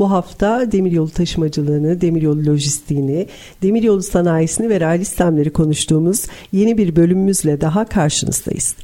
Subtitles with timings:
[0.00, 3.26] Bu hafta demiryolu taşımacılığını, demiryolu lojistiğini,
[3.62, 8.74] demiryolu sanayisini ve raylı sistemleri konuştuğumuz yeni bir bölümümüzle daha karşınızdayız.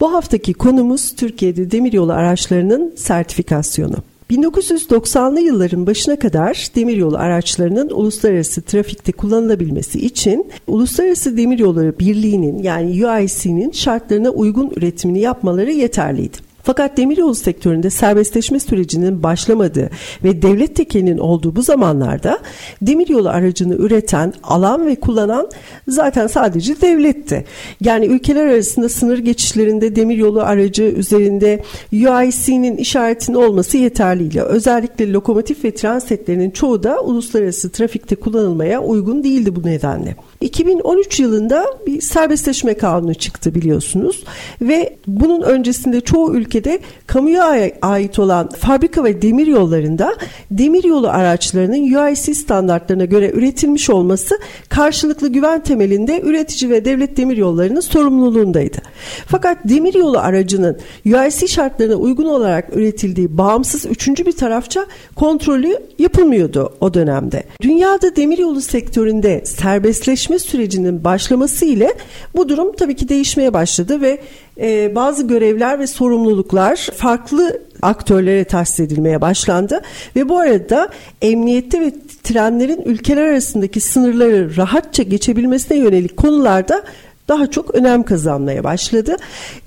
[0.00, 3.96] Bu haftaki konumuz Türkiye'de demiryolu araçlarının sertifikasyonu.
[4.30, 13.70] 1990'lı yılların başına kadar demiryolu araçlarının uluslararası trafikte kullanılabilmesi için Uluslararası Demiryolları Birliği'nin yani UIC'nin
[13.70, 16.47] şartlarına uygun üretimini yapmaları yeterliydi.
[16.68, 19.90] Fakat demiryolu sektöründe serbestleşme sürecinin başlamadığı
[20.24, 22.38] ve devlet tekelinin olduğu bu zamanlarda
[22.82, 25.50] demiryolu aracını üreten, alan ve kullanan
[25.88, 27.44] zaten sadece devletti.
[27.80, 31.62] Yani ülkeler arasında sınır geçişlerinde demiryolu aracı üzerinde
[31.92, 34.42] UIC'nin işaretinin olması yeterliydi.
[34.42, 40.16] Özellikle lokomotif ve tren setlerinin çoğu da uluslararası trafikte kullanılmaya uygun değildi bu nedenle.
[40.40, 44.24] 2013 yılında bir serbestleşme kanunu çıktı biliyorsunuz
[44.62, 50.16] ve bunun öncesinde çoğu ülkede kamuya ait olan fabrika ve demir yollarında
[50.50, 57.36] demir yolu araçlarının UIC standartlarına göre üretilmiş olması karşılıklı güven temelinde üretici ve devlet demir
[57.36, 58.78] yollarının sorumluluğundaydı.
[59.26, 66.72] Fakat demir yolu aracının UIC şartlarına uygun olarak üretildiği bağımsız üçüncü bir tarafça kontrolü yapılmıyordu
[66.80, 67.42] o dönemde.
[67.62, 71.94] Dünyada demir yolu sektöründe serbestleşme sürecinin başlaması ile
[72.36, 74.18] bu durum tabii ki değişmeye başladı ve
[74.58, 79.80] e, bazı görevler ve sorumluluklar farklı aktörlere tahsis edilmeye başlandı
[80.16, 80.88] ve bu arada
[81.22, 81.92] emniyette ve
[82.22, 86.82] trenlerin ülkeler arasındaki sınırları rahatça geçebilmesine yönelik konularda
[87.28, 89.16] daha çok önem kazanmaya başladı.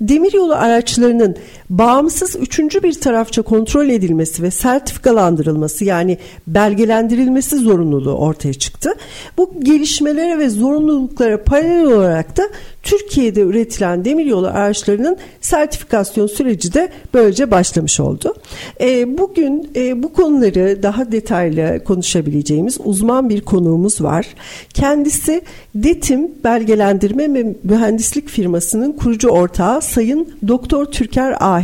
[0.00, 1.36] Demiryolu araçlarının
[1.72, 8.90] bağımsız üçüncü bir tarafça kontrol edilmesi ve sertifikalandırılması yani belgelendirilmesi zorunluluğu ortaya çıktı.
[9.38, 12.42] Bu gelişmelere ve zorunluluklara paralel olarak da
[12.82, 18.34] Türkiye'de üretilen demiryolu araçlarının sertifikasyon süreci de böylece başlamış oldu.
[18.80, 24.26] E, bugün e, bu konuları daha detaylı konuşabileceğimiz uzman bir konuğumuz var.
[24.74, 25.42] Kendisi
[25.74, 31.61] DETİM belgelendirme ve mühendislik firmasının kurucu ortağı Sayın Doktor Türker Ahi.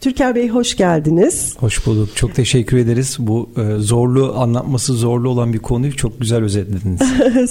[0.00, 1.56] Türker Bey hoş geldiniz.
[1.58, 2.16] Hoş bulduk.
[2.16, 3.16] Çok teşekkür ederiz.
[3.18, 7.00] Bu e, zorlu anlatması zorlu olan bir konuyu çok güzel özetlediniz.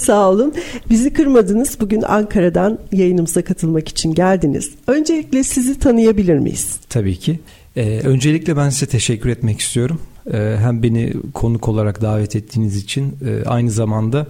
[0.00, 0.54] Sağ olun.
[0.90, 1.80] Bizi kırmadınız.
[1.80, 4.70] Bugün Ankara'dan yayınımıza katılmak için geldiniz.
[4.86, 6.76] Öncelikle sizi tanıyabilir miyiz?
[6.88, 7.40] Tabii ki.
[7.76, 10.00] Ee, öncelikle ben size teşekkür etmek istiyorum.
[10.32, 14.26] Ee, hem beni konuk olarak davet ettiğiniz için e, aynı zamanda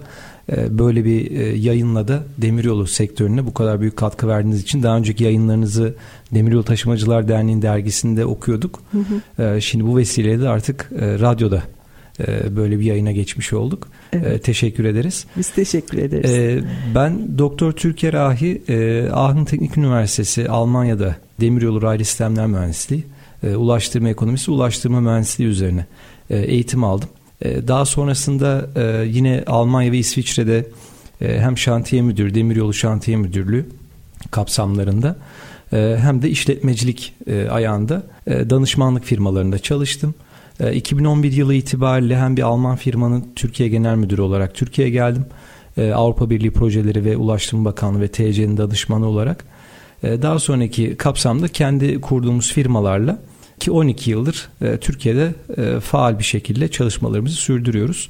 [0.49, 5.23] böyle bir e, yayınla da demiryolu sektörüne bu kadar büyük katkı verdiğiniz için daha önceki
[5.23, 5.95] yayınlarınızı
[6.33, 8.81] Demiryolu Taşımacılar Derneği'nin dergisinde okuyorduk.
[8.91, 8.97] Hı
[9.37, 9.55] hı.
[9.55, 11.63] E, şimdi bu vesileyle de artık e, radyoda
[12.19, 13.87] e, böyle bir yayına geçmiş olduk.
[14.13, 14.43] Evet.
[14.43, 15.25] Teşekkür ederiz.
[15.37, 16.31] Biz teşekkür ederiz.
[16.31, 16.63] E,
[16.95, 18.61] ben Doktor Türker Ahi,
[19.13, 23.03] Aachen Teknik Üniversitesi Almanya'da Demiryolu Raylı Sistemler Mühendisliği,
[23.55, 25.85] Ulaştırma Ekonomisi, Ulaştırma Mühendisliği üzerine
[26.29, 27.09] eğitim aldım.
[27.43, 28.69] Daha sonrasında
[29.05, 30.65] yine Almanya ve İsviçre'de
[31.19, 33.65] hem şantiye müdürü, demiryolu şantiye müdürlüğü
[34.31, 35.15] kapsamlarında
[35.71, 37.13] hem de işletmecilik
[37.51, 40.15] ayağında danışmanlık firmalarında çalıştım.
[40.73, 45.25] 2011 ee, yılı itibariyle hem bir Alman firmanın Türkiye Genel Müdürü olarak Türkiye'ye geldim.
[45.77, 49.45] Ee, Avrupa Birliği Projeleri ve Ulaştırma Bakanlığı ve TC'nin danışmanı olarak.
[50.03, 53.19] Ee, daha sonraki kapsamda kendi kurduğumuz firmalarla
[53.63, 58.09] ki 12 yıldır e, Türkiye'de e, faal bir şekilde çalışmalarımızı sürdürüyoruz.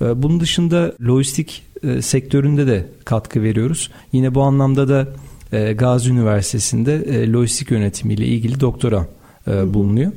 [0.00, 3.90] Bunun dışında lojistik e, sektöründe de katkı veriyoruz.
[4.12, 5.08] Yine bu anlamda da
[5.72, 9.06] Gazi Üniversitesi'nde lojistik yönetimiyle ilgili doktora
[9.46, 10.12] bulunuyor.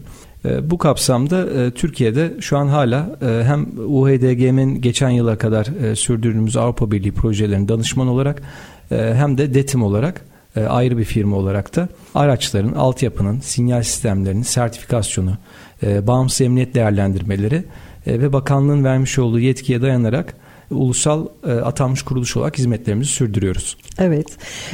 [0.45, 6.57] E, bu kapsamda e, Türkiye'de şu an hala e, hem UHDGM'in geçen yıla kadar sürdürdüğümüz
[6.57, 8.41] Avrupa Birliği projelerinin danışman olarak
[8.89, 15.37] hem de DETİM olarak ayrı bir firma olarak da araçların, altyapının, sinyal sistemlerinin sertifikasyonu,
[15.83, 17.63] bağımsız emniyet değerlendirmeleri
[18.07, 20.33] ve bakanlığın vermiş olduğu yetkiye dayanarak
[20.71, 23.77] ulusal e, atanmış kuruluş olarak hizmetlerimizi sürdürüyoruz.
[23.99, 24.27] Evet.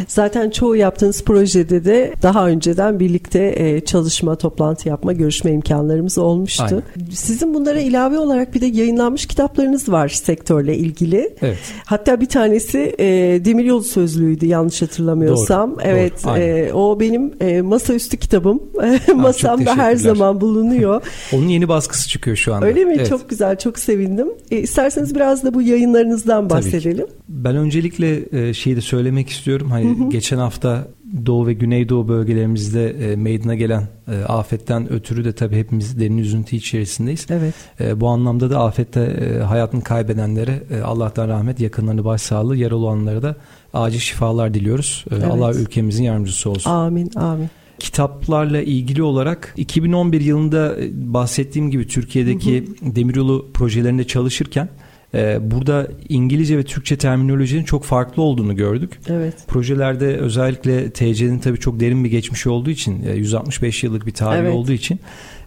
[0.07, 6.63] Zaten çoğu yaptığınız projede de daha önceden birlikte e, çalışma, toplantı yapma, görüşme imkanlarımız olmuştu.
[6.63, 7.11] Aynen.
[7.11, 11.35] Sizin bunlara ilave olarak bir de yayınlanmış kitaplarınız var sektörle ilgili.
[11.41, 11.57] Evet.
[11.85, 13.05] Hatta bir tanesi e,
[13.45, 15.71] Demiryolu Sözlüğü'ydü yanlış hatırlamıyorsam.
[15.71, 16.23] Doğru, evet.
[16.23, 18.63] Doğru, e, o benim e, masaüstü kitabım.
[19.15, 21.01] Masamda her zaman bulunuyor.
[21.33, 22.65] Onun yeni baskısı çıkıyor şu anda.
[22.65, 22.93] Öyle mi?
[22.97, 23.09] Evet.
[23.09, 24.27] Çok güzel, çok sevindim.
[24.51, 27.07] E, isterseniz biraz da bu yayınlarınızdan bahsedelim.
[27.29, 29.71] Ben öncelikle e, şeyi de söylemek istiyorum.
[29.71, 30.09] Hani hı hı.
[30.09, 30.87] geçen hafta
[31.25, 36.55] Doğu ve Güneydoğu bölgelerimizde e, meydana gelen e, afetten ötürü de tabii hepimiz derin üzüntü
[36.55, 37.27] içerisindeyiz.
[37.29, 37.53] Evet.
[37.95, 38.99] Bu anlamda da afette
[39.47, 43.35] hayatını kaybedenlere Allah'tan rahmet, yakınlarını başsağlığı, yaralı olanlara da
[43.73, 45.05] acil şifalar diliyoruz.
[45.11, 45.23] Evet.
[45.23, 46.71] Allah ülkemizin yardımcısı olsun.
[46.71, 47.49] Amin, amin
[47.79, 52.95] kitaplarla ilgili olarak 2011 yılında bahsettiğim gibi Türkiye'deki hı hı.
[52.95, 54.69] demiryolu projelerinde çalışırken
[55.13, 58.99] ee, burada İngilizce ve Türkçe terminolojinin çok farklı olduğunu gördük.
[59.09, 59.33] Evet.
[59.47, 64.41] Projelerde özellikle TC'nin tabii çok derin bir geçmişi olduğu için 165 e, yıllık bir tarihi
[64.41, 64.53] evet.
[64.53, 64.99] olduğu için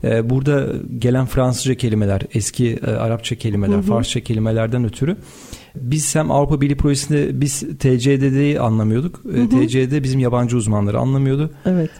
[0.04, 0.66] e, burada
[0.98, 3.82] gelen Fransızca kelimeler, eski e, Arapça kelimeler, hı hı.
[3.82, 5.16] Farsça kelimelerden ötürü
[5.76, 9.20] biz hem Avrupa Birliği projesinde biz TCD'yi anlamıyorduk.
[9.24, 9.48] Hı hı.
[9.48, 11.50] TCD bizim yabancı uzmanları anlamıyordu.
[11.66, 11.90] Evet.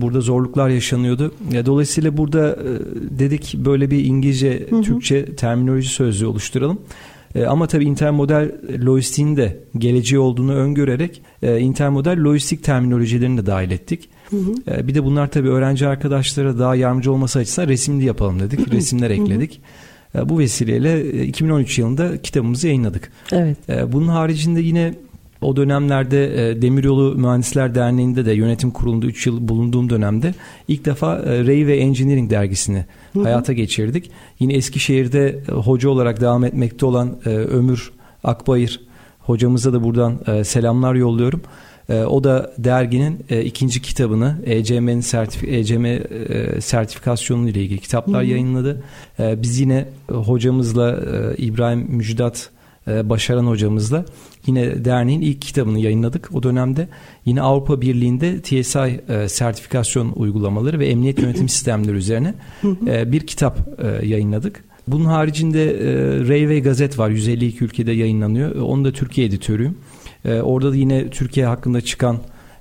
[0.00, 1.34] Burada zorluklar yaşanıyordu.
[1.66, 2.58] Dolayısıyla burada
[3.18, 4.82] dedik böyle bir İngilizce, hı hı.
[4.82, 6.78] Türkçe terminoloji sözlüğü oluşturalım.
[7.48, 8.50] Ama tabii intermodal
[8.84, 14.08] lojistiğin de geleceği olduğunu öngörerek intermodal lojistik terminolojilerini de dahil ettik.
[14.30, 14.88] Hı hı.
[14.88, 18.72] Bir de bunlar tabii öğrenci arkadaşlara daha yardımcı olması açısından resimli yapalım dedik.
[18.72, 19.54] Resimler ekledik.
[19.54, 19.85] Hı hı.
[20.16, 23.12] E, bu vesileyle 2013 e, yılında kitabımızı yayınladık.
[23.32, 23.68] Evet.
[23.68, 24.94] E, bunun haricinde yine
[25.40, 30.34] o dönemlerde Demiryolu Mühendisler Derneği'nde de yönetim kurulunda 3 yıl bulunduğum dönemde
[30.68, 33.24] ilk defa Ray ve Engineering dergisini hı hı.
[33.24, 34.10] hayata geçirdik.
[34.38, 37.92] Yine Eskişehir'de hoca olarak devam etmekte olan Ömür
[38.24, 38.80] Akbayır
[39.20, 41.42] hocamıza da buradan selamlar yolluyorum.
[41.88, 46.00] E, o da derginin e, ikinci kitabını ECM'nin sertif ECM e,
[46.60, 48.30] sertifikasyonu ile ilgili kitaplar Hı-hı.
[48.30, 48.82] yayınladı.
[49.18, 52.50] E, biz yine hocamızla e, İbrahim Müjdat
[52.88, 54.04] e, Başaran hocamızla
[54.46, 56.30] yine derneğin ilk kitabını yayınladık.
[56.32, 56.88] O dönemde
[57.24, 62.34] yine Avrupa Birliği'nde TSI e, sertifikasyon uygulamaları ve emniyet yönetim sistemleri üzerine
[62.86, 64.64] e, bir kitap e, yayınladık.
[64.88, 65.94] Bunun haricinde e,
[66.28, 67.10] Railway Gazet var.
[67.10, 68.56] 152 ülkede yayınlanıyor.
[68.56, 69.76] Onu da Türkiye editörüyüm.
[70.24, 72.18] E, orada da yine Türkiye hakkında çıkan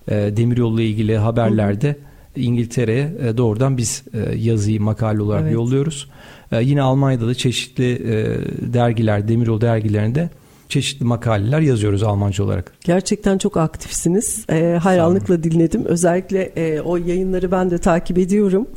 [0.07, 1.96] e, demiryolu ile ilgili haberlerde
[2.36, 5.54] İngiltere'ye e, doğrudan biz e, yazıyı makale olarak evet.
[5.54, 6.10] yolluyoruz.
[6.52, 8.38] E, yine Almanya'da da çeşitli e,
[8.74, 10.30] dergiler, demiryolu dergilerinde
[10.70, 12.74] çeşitli makaleler yazıyoruz Almanca olarak.
[12.84, 14.46] Gerçekten çok aktifsiniz.
[14.50, 15.86] E, hayranlıkla dinledim.
[15.86, 18.68] Özellikle e, o yayınları ben de takip ediyorum.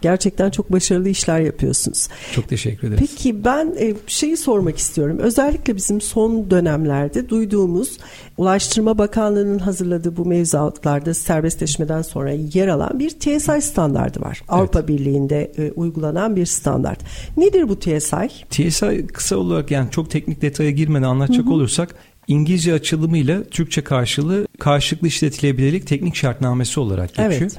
[0.00, 2.08] Gerçekten çok başarılı işler yapıyorsunuz.
[2.34, 3.00] Çok teşekkür ederiz.
[3.10, 5.18] Peki ben e, şeyi sormak istiyorum.
[5.18, 7.98] Özellikle bizim son dönemlerde duyduğumuz
[8.38, 14.38] Ulaştırma Bakanlığı'nın hazırladığı bu mevzuatlarda serbestleşmeden sonra yer alan bir TSI standardı var.
[14.38, 14.44] Evet.
[14.48, 17.00] Avrupa Birliği'nde e, uygulanan bir standart.
[17.36, 18.28] Nedir bu TSI?
[18.50, 21.54] TSI kısa olarak yani çok teknik detaya girmeden anlatacak hı hı.
[21.54, 21.94] olursak
[22.28, 27.32] İngilizce açılımıyla Türkçe karşılığı karşılıklı işletilebilirlik teknik şartnamesi olarak geçiyor.
[27.32, 27.56] Evet.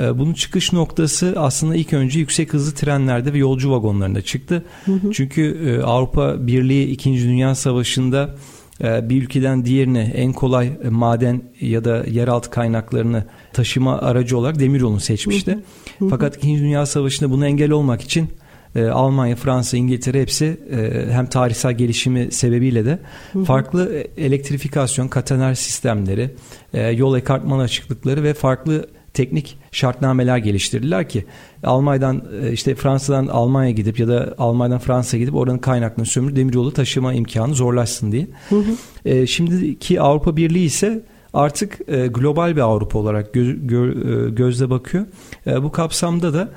[0.00, 4.64] Ee, bunun çıkış noktası aslında ilk önce yüksek hızlı trenlerde ve yolcu vagonlarında çıktı.
[4.84, 5.10] Hı hı.
[5.12, 7.12] Çünkü e, Avrupa Birliği 2.
[7.12, 8.34] Dünya Savaşı'nda
[8.82, 14.60] e, bir ülkeden diğerine en kolay e, maden ya da yeraltı kaynaklarını taşıma aracı olarak
[14.60, 15.58] demiryolunu seçmişti.
[15.98, 16.08] Hı hı.
[16.08, 16.58] Fakat 2.
[16.58, 18.28] Dünya Savaşı'nda bunu engel olmak için
[18.76, 20.60] Almanya, Fransa, İngiltere hepsi
[21.10, 22.98] hem tarihsel gelişimi sebebiyle de
[23.46, 26.30] farklı elektrifikasyon, katener sistemleri,
[26.96, 28.88] yol ekartman açıklıkları ve farklı
[29.18, 31.24] teknik şartnameler geliştirdiler ki
[31.64, 36.72] Almanya'dan e, işte Fransa'dan Almanya'ya gidip ya da Almanya'dan Fransa'ya gidip oranın kaynaklarını sömürüp demiryolu
[36.72, 38.26] taşıma imkanı zorlaşsın diye.
[38.48, 38.70] Hı hı.
[39.04, 41.02] E, şimdiki Avrupa Birliği ise
[41.34, 45.06] artık e, global bir Avrupa olarak göz, gö, e, gözle bakıyor.
[45.46, 46.48] E, bu kapsamda da e,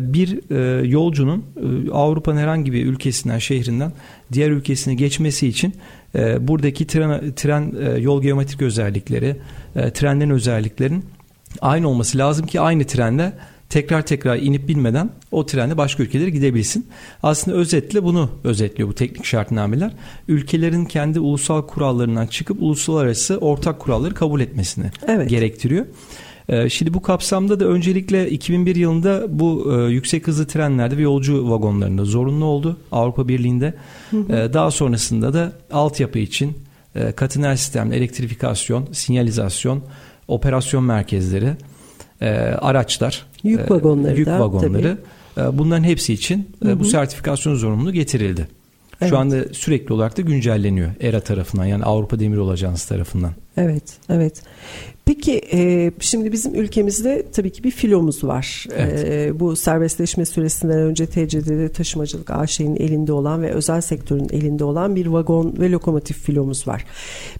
[0.00, 3.92] bir e, yolcunun e, Avrupa'nın herhangi bir ülkesinden, şehrinden
[4.32, 5.74] diğer ülkesine geçmesi için
[6.14, 9.36] e, buradaki tren, tren yol geometrik özellikleri,
[9.94, 11.04] trenlerin özelliklerin
[11.60, 13.32] aynı olması lazım ki aynı trenle
[13.68, 16.86] tekrar tekrar inip binmeden o trenle başka ülkelere gidebilsin.
[17.22, 19.92] Aslında özetle bunu özetliyor bu teknik şartnameler.
[20.28, 25.30] Ülkelerin kendi ulusal kurallarından çıkıp uluslararası ortak kuralları kabul etmesini evet.
[25.30, 25.86] gerektiriyor.
[25.86, 25.88] Ee,
[26.68, 32.04] şimdi bu kapsamda da öncelikle 2001 yılında bu e, yüksek hızlı trenlerde ve yolcu vagonlarında
[32.04, 33.74] zorunlu oldu Avrupa Birliği'nde.
[34.10, 34.32] Hı hı.
[34.32, 36.58] Ee, daha sonrasında da altyapı için
[36.94, 39.82] e, katener sistem, elektrifikasyon, sinyalizasyon,
[40.28, 41.50] operasyon merkezleri,
[42.20, 44.98] e, araçlar, yük vagonları, yük vagonları
[45.36, 48.48] e, bunların hepsi için bu sertifikasyon zorunluluğu getirildi.
[49.00, 49.10] Evet.
[49.10, 53.32] Şu anda sürekli olarak da güncelleniyor ERA tarafından yani Avrupa Demiryolu Ajansı tarafından.
[53.56, 54.42] Evet, evet.
[55.04, 58.66] Peki e, şimdi bizim ülkemizde tabii ki bir filomuz var.
[58.76, 59.08] Evet.
[59.08, 64.96] E, bu serbestleşme süresinden önce TCD'de taşımacılık AŞ'nin elinde olan ve özel sektörün elinde olan
[64.96, 66.84] bir vagon ve lokomotif filomuz var.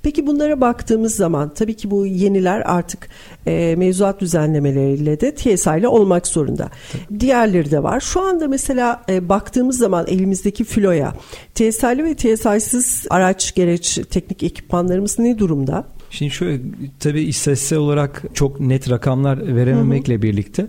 [0.03, 3.09] Peki bunlara baktığımız zaman tabii ki bu yeniler artık
[3.47, 6.71] e, mevzuat düzenlemeleriyle de TSA ile olmak zorunda.
[6.93, 7.21] Tabii.
[7.21, 8.01] Diğerleri de var.
[8.01, 11.15] Şu anda mesela e, baktığımız zaman elimizdeki filoya
[11.55, 15.94] TSA'lı ve TSA'sız araç, gereç, teknik ekipmanlarımız ne durumda?
[16.15, 16.61] Şimdi şöyle
[17.01, 20.23] tabii istatistiksel olarak çok net rakamlar verememekle hı hı.
[20.23, 20.67] birlikte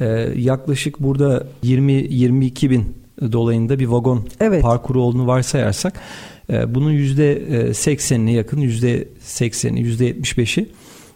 [0.00, 2.94] e, yaklaşık burada 20-22 bin
[3.32, 4.62] dolayında bir vagon evet.
[4.62, 6.00] parkuru olduğunu varsayarsak
[6.50, 10.68] e, bunun %80'ine yakın %80'i %75'i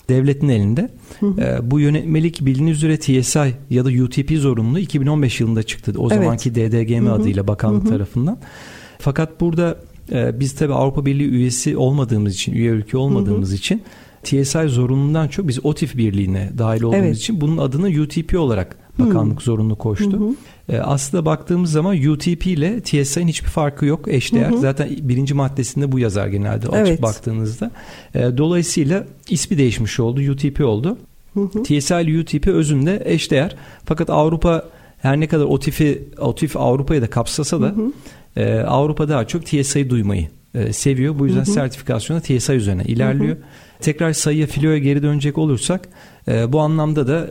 [0.09, 0.89] devletin elinde.
[1.21, 1.41] Hı hı.
[1.41, 5.93] E, bu yönetmelik bildiğiniz üzere TSI ya da UTP zorunlu 2015 yılında çıktı.
[5.99, 6.19] O evet.
[6.23, 7.13] zamanki DDGM hı hı.
[7.13, 7.91] adıyla bakanlık hı hı.
[7.91, 8.39] tarafından.
[8.99, 9.79] Fakat burada
[10.13, 13.57] ee, biz tabi Avrupa Birliği üyesi olmadığımız için, üye ülke olmadığımız hı hı.
[13.57, 13.83] için
[14.23, 17.17] TSI zorunlundan çok biz OTIF Birliği'ne dahil olduğumuz evet.
[17.17, 19.45] için bunun adını UTP olarak bakanlık hı.
[19.45, 20.21] zorunlu koştu.
[20.21, 20.35] Hı hı.
[20.69, 24.09] Ee, aslında baktığımız zaman UTP ile TSI'nin hiçbir farkı yok.
[24.09, 24.51] Eşdeğer.
[24.51, 24.61] Hı hı.
[24.61, 27.03] Zaten birinci maddesinde bu yazar genelde açıp evet.
[27.03, 27.71] baktığınızda.
[28.15, 30.21] Ee, dolayısıyla ismi değişmiş oldu.
[30.31, 30.99] UTP oldu.
[31.35, 31.63] Hı hı.
[31.63, 33.57] TSI ile UTP özünde eşdeğer.
[33.85, 34.65] Fakat Avrupa
[34.99, 37.93] her ne kadar OTIF'i OTIF Avrupa'yı da kapsasa da hı hı
[38.37, 41.19] e, Avrupa daha çok TSA'yı duymayı e, seviyor.
[41.19, 41.55] Bu yüzden hı hı.
[41.55, 43.37] sertifikasyona TSA üzerine ilerliyor.
[43.37, 43.45] Hı hı.
[43.81, 45.89] Tekrar sayıya filoya geri dönecek olursak
[46.29, 47.29] e, bu anlamda da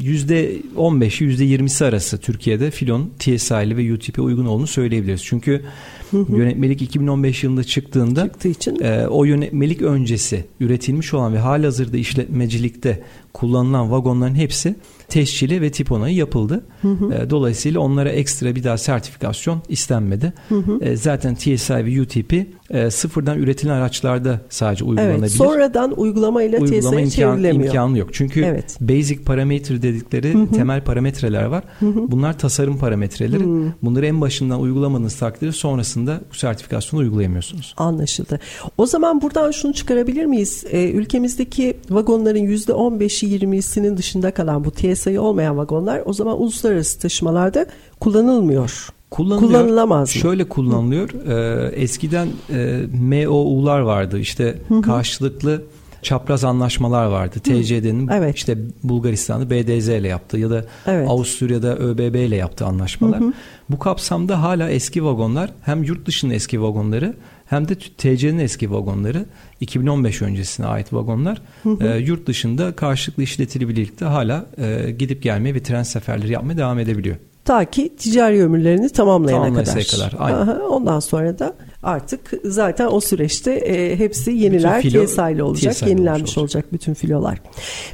[0.00, 5.24] yüzde 15'i yüzde 20'si arası Türkiye'de filon TSI'li ve UTP uygun olduğunu söyleyebiliriz.
[5.24, 5.62] Çünkü
[6.10, 6.36] hı hı.
[6.36, 8.82] yönetmelik 2015 yılında çıktığında Çıktığı için.
[8.82, 14.74] E, o yönetmelik öncesi üretilmiş olan ve halihazırda işletmecilikte kullanılan vagonların hepsi
[15.08, 16.64] tescili ve tip onayı yapıldı.
[16.82, 17.14] Hı hı.
[17.14, 20.32] E, dolayısıyla onlara ekstra bir daha sertifikasyon istenmedi.
[20.48, 20.84] Hı hı.
[20.84, 25.20] E, zaten TSI ve UTP e, sıfırdan üretilen araçlarda sadece uygulanabilir.
[25.20, 27.64] Evet, sonradan uygulamayla Uygulama TSI'ye çevrilemiyor.
[27.64, 28.08] imkanı yok.
[28.12, 28.76] Çünkü evet.
[28.80, 30.50] basic parametre dedikleri hı hı.
[30.50, 31.64] temel parametreler var.
[31.80, 32.10] Hı hı.
[32.10, 33.44] Bunlar tasarım parametreleri.
[33.44, 33.72] Hı.
[33.82, 37.74] Bunları en başından uygulamanız takdirde sonrasında bu sertifikasyonu uygulayamıyorsunuz.
[37.76, 38.40] Anlaşıldı.
[38.78, 40.64] O zaman buradan şunu çıkarabilir miyiz?
[40.70, 47.66] E, ülkemizdeki vagonların %15'i 20'sinin dışında kalan bu TSI olmayan vagonlar o zaman uluslararası taşımalarda
[48.00, 48.88] kullanılmıyor.
[49.10, 49.50] Kullanılıyor.
[49.50, 50.20] Kullanılamaz mı?
[50.20, 51.10] Şöyle kullanılıyor.
[51.10, 52.80] Ee, eskiden e,
[53.26, 54.18] MOU'lar vardı.
[54.18, 55.62] İşte karşılıklı
[56.04, 57.38] çapraz anlaşmalar vardı.
[57.40, 58.36] TCD'nin evet.
[58.36, 61.08] işte Bulgaristan'da BDZ ile yaptığı ya da evet.
[61.10, 63.20] Avusturya'da ÖBB ile yaptığı anlaşmalar.
[63.20, 63.32] Hı hı.
[63.70, 67.14] Bu kapsamda hala eski vagonlar hem yurt dışının eski vagonları
[67.46, 69.26] hem de TC'nin eski vagonları
[69.60, 71.86] 2015 öncesine ait vagonlar hı hı.
[71.86, 77.16] E, yurt dışında karşılıklı işletilebilirlikte hala e, gidip gelmeye ve tren seferleri yapmaya devam edebiliyor.
[77.44, 79.86] Ta ki ticari ömürlerini tamamlayana kadar.
[79.86, 80.14] kadar.
[80.18, 80.38] Aynen.
[80.38, 86.20] Aha, ondan sonra da artık zaten o süreçte e, hepsi yeniler TSI olacak, TSI yenilenmiş
[86.20, 86.38] olacak.
[86.38, 87.38] olacak bütün filolar.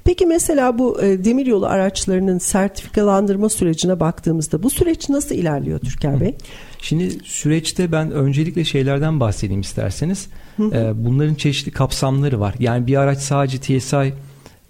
[0.04, 6.34] Peki mesela bu e, demiryolu araçlarının sertifikalandırma sürecine baktığımızda bu süreç nasıl ilerliyor Türker Bey?
[6.82, 10.28] Şimdi süreçte ben öncelikle şeylerden bahsedeyim isterseniz.
[10.60, 12.54] E, bunların çeşitli kapsamları var.
[12.58, 14.12] Yani bir araç sadece TSI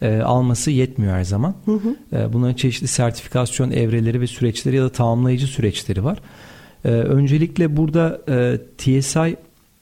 [0.03, 1.55] e, alması yetmiyor her zaman.
[1.65, 2.17] Hı hı.
[2.17, 6.19] E, bunların çeşitli sertifikasyon evreleri ve süreçleri ya da tamamlayıcı süreçleri var.
[6.85, 9.37] E, öncelikle burada e, TSI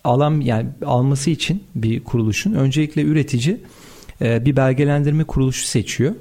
[0.04, 3.60] alan yani alması için bir kuruluşun öncelikle üretici
[4.22, 6.14] e, bir belgelendirme kuruluşu seçiyor.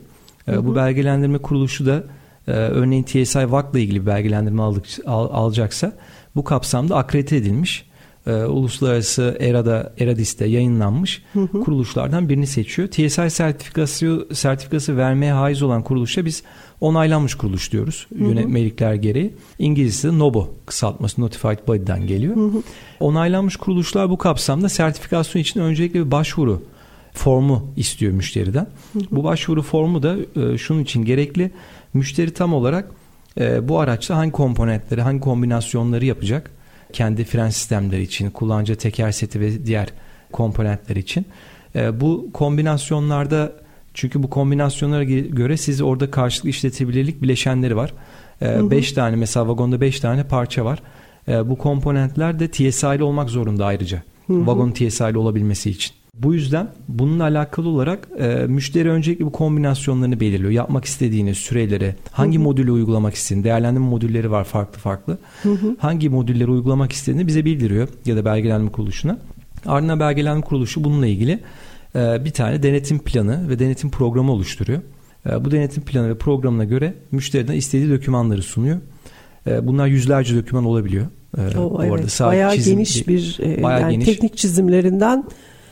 [0.47, 0.65] E, hı hı.
[0.65, 2.03] Bu belgelendirme kuruluşu da
[2.47, 5.93] e, örneğin TSI VAK'la ilgili bir belgelendirme aldık, al, alacaksa
[6.35, 7.86] bu kapsamda akredite edilmiş
[8.27, 11.59] e, uluslararası ERA'da ERADİS'te yayınlanmış hı hı.
[11.59, 12.87] kuruluşlardan birini seçiyor.
[12.87, 16.43] TSI sertifikası sertifikası vermeye haiz olan kuruluşa biz
[16.81, 18.29] onaylanmış kuruluş diyoruz hı hı.
[18.29, 19.33] yönetmelikler gereği.
[19.59, 22.35] İngilizce'de NOBO kısaltması Notified Body'den geliyor.
[22.35, 22.61] Hı hı.
[22.99, 26.61] Onaylanmış kuruluşlar bu kapsamda sertifikasyon için öncelikle bir başvuru
[27.13, 28.67] formu istiyor müşteriden.
[28.93, 29.03] Hı hı.
[29.11, 31.51] Bu başvuru formu da e, şunun için gerekli.
[31.93, 32.91] Müşteri tam olarak
[33.39, 36.56] e, bu araçta hangi komponentleri, hangi kombinasyonları yapacak?
[36.93, 39.87] Kendi fren sistemleri için, kullanıcı teker seti ve diğer
[40.31, 41.25] komponentler için.
[41.75, 43.51] E, bu kombinasyonlarda
[43.93, 47.93] çünkü bu kombinasyonlara göre siz orada karşılıklı işletebilirlik bileşenleri var.
[48.41, 50.79] 5 e, tane mesela vagonda 5 tane parça var.
[51.27, 54.03] E, bu komponentler de TSI'li olmak zorunda ayrıca.
[54.27, 54.47] Hı hı.
[54.47, 55.93] Vagon TSI'li olabilmesi için.
[56.23, 60.51] Bu yüzden bununla alakalı olarak e, müşteri öncelikle bu kombinasyonlarını belirliyor.
[60.51, 62.43] Yapmak istediğini, süreleri, hangi hı hı.
[62.43, 65.17] modülü uygulamak istediğini, değerlendirme modülleri var farklı farklı.
[65.43, 65.75] Hı hı.
[65.79, 69.19] Hangi modülleri uygulamak istediğini bize bildiriyor ya da belgelenme kuruluşuna.
[69.65, 71.39] Ardından belgelenme kuruluşu bununla ilgili
[71.95, 74.81] e, bir tane denetim planı ve denetim programı oluşturuyor.
[75.29, 78.77] E, bu denetim planı ve programına göre müşteriden istediği dokümanları sunuyor.
[79.47, 81.05] E, bunlar yüzlerce doküman olabiliyor.
[81.37, 82.19] E, o, evet.
[82.19, 84.05] bayağı çizim, geniş bir e, bayağı yani geniş.
[84.05, 85.25] teknik çizimlerinden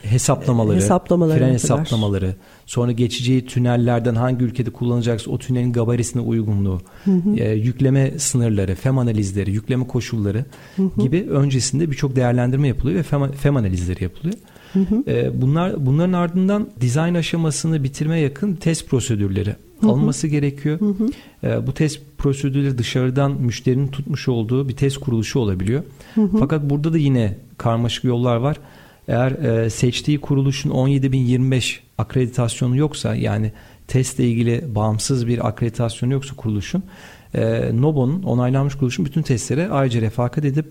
[0.06, 2.34] hesaplamaları, hesaplamaları fren hesaplamaları,
[2.66, 7.36] sonra geçeceği tünellerden hangi ülkede kullanacaksa o tünelin gabarisine uygunluğu, hı hı.
[7.36, 10.44] E, yükleme sınırları, fem analizleri, yükleme koşulları
[10.76, 11.02] hı hı.
[11.02, 14.34] gibi öncesinde birçok değerlendirme yapılıyor ve fem, fem analizleri yapılıyor.
[14.72, 15.10] Hı hı.
[15.10, 19.90] E, bunlar bunların ardından dizayn aşamasını bitirmeye yakın test prosedürleri hı hı.
[19.90, 20.80] alınması gerekiyor.
[20.80, 21.10] Hı hı.
[21.44, 25.82] E, bu test prosedürleri dışarıdan müşterinin tutmuş olduğu bir test kuruluşu olabiliyor.
[26.14, 26.36] Hı hı.
[26.38, 28.56] Fakat burada da yine karmaşık yollar var.
[29.08, 33.52] Eğer e, seçtiği kuruluşun 17025 akreditasyonu yoksa yani
[33.88, 36.82] testle ilgili bağımsız bir akreditasyonu yoksa kuruluşun
[37.36, 40.66] e, NOBO'nun onaylanmış kuruluşun bütün testlere ayrıca refakat edip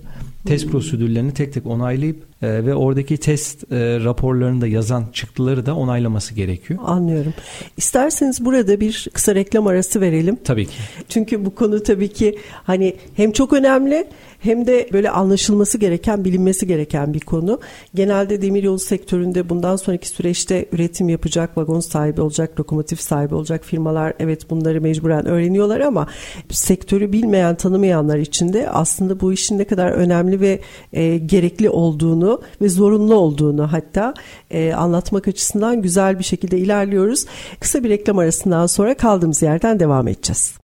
[0.46, 5.76] test prosedürlerini tek tek onaylayıp e, ve oradaki test e, raporlarını da yazan çıktıları da
[5.76, 6.80] onaylaması gerekiyor.
[6.84, 7.34] Anlıyorum.
[7.78, 10.38] İsterseniz burada bir kısa reklam arası verelim.
[10.44, 10.78] Tabii ki.
[11.10, 14.08] Çünkü bu konu tabii ki hani hem çok önemli
[14.46, 17.60] hem de böyle anlaşılması gereken, bilinmesi gereken bir konu.
[17.96, 24.14] Genelde demiryolu sektöründe bundan sonraki süreçte üretim yapacak, vagon sahibi olacak, lokomotif sahibi olacak firmalar
[24.20, 26.08] evet bunları mecburen öğreniyorlar ama
[26.50, 30.60] sektörü bilmeyen, tanımayanlar için de aslında bu işin ne kadar önemli ve
[30.94, 34.14] e, gerekli olduğunu ve zorunlu olduğunu hatta
[34.52, 37.26] e, anlatmak açısından güzel bir şekilde ilerliyoruz.
[37.60, 40.58] Kısa bir reklam arasından sonra kaldığımız yerden devam edeceğiz.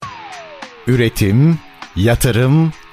[0.88, 1.60] Üretim,
[1.96, 2.72] yatırım,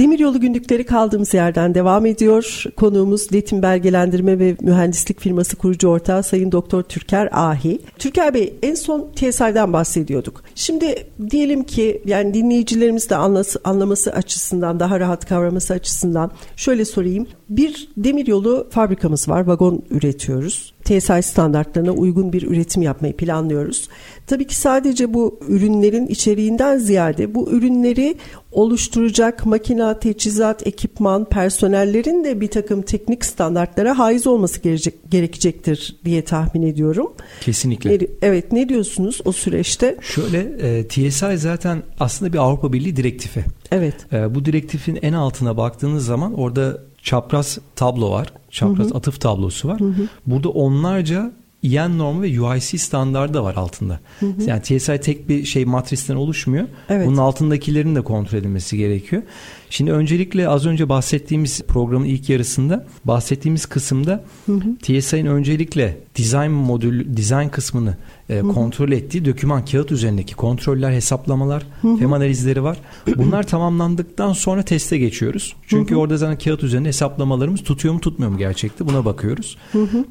[0.00, 2.64] Demiryolu günlükleri kaldığımız yerden devam ediyor.
[2.76, 7.80] Konuğumuz Letim Belgelendirme ve Mühendislik Firması kurucu ortağı Sayın Doktor Türker Ahi.
[7.98, 10.42] Türker Bey en son TSI'den bahsediyorduk.
[10.54, 17.26] Şimdi diyelim ki yani dinleyicilerimiz de anlası, anlaması açısından daha rahat kavraması açısından şöyle sorayım.
[17.48, 19.40] Bir demiryolu fabrikamız var.
[19.46, 20.74] Vagon üretiyoruz.
[20.90, 23.88] TSI standartlarına uygun bir üretim yapmayı planlıyoruz.
[24.26, 28.16] Tabii ki sadece bu ürünlerin içeriğinden ziyade bu ürünleri
[28.52, 36.24] oluşturacak makina, teçhizat, ekipman, personellerin de bir takım teknik standartlara haiz olması gerekecek, gerekecektir diye
[36.24, 37.12] tahmin ediyorum.
[37.40, 38.06] Kesinlikle.
[38.22, 39.96] Evet ne diyorsunuz o süreçte?
[40.00, 43.44] Şöyle e, TSI zaten aslında bir Avrupa Birliği direktifi.
[43.72, 43.94] Evet.
[44.12, 48.32] E, bu direktifin en altına baktığınız zaman orada çapraz tablo var.
[48.50, 48.96] Çapraz hı hı.
[48.96, 49.80] atıf tablosu var.
[49.80, 50.08] Hı hı.
[50.26, 51.32] Burada onlarca
[51.62, 54.00] EN normu ve UIC standardı da var altında.
[54.20, 54.42] Hı hı.
[54.46, 56.66] Yani TSI tek bir şey matristen oluşmuyor.
[56.88, 57.06] Evet.
[57.06, 59.22] Bunun altındakilerin de kontrol edilmesi gerekiyor.
[59.70, 64.24] Şimdi öncelikle az önce bahsettiğimiz programın ilk yarısında bahsettiğimiz kısımda
[64.82, 67.96] TSI'nin öncelikle design modül, design kısmını
[68.30, 72.78] e, kontrol ettiği döküman kağıt üzerindeki kontroller, hesaplamalar, hem analizleri var.
[73.16, 75.56] Bunlar tamamlandıktan sonra teste geçiyoruz.
[75.66, 79.56] Çünkü orada zaten kağıt üzerinde hesaplamalarımız tutuyor mu tutmuyor mu gerçekte buna bakıyoruz.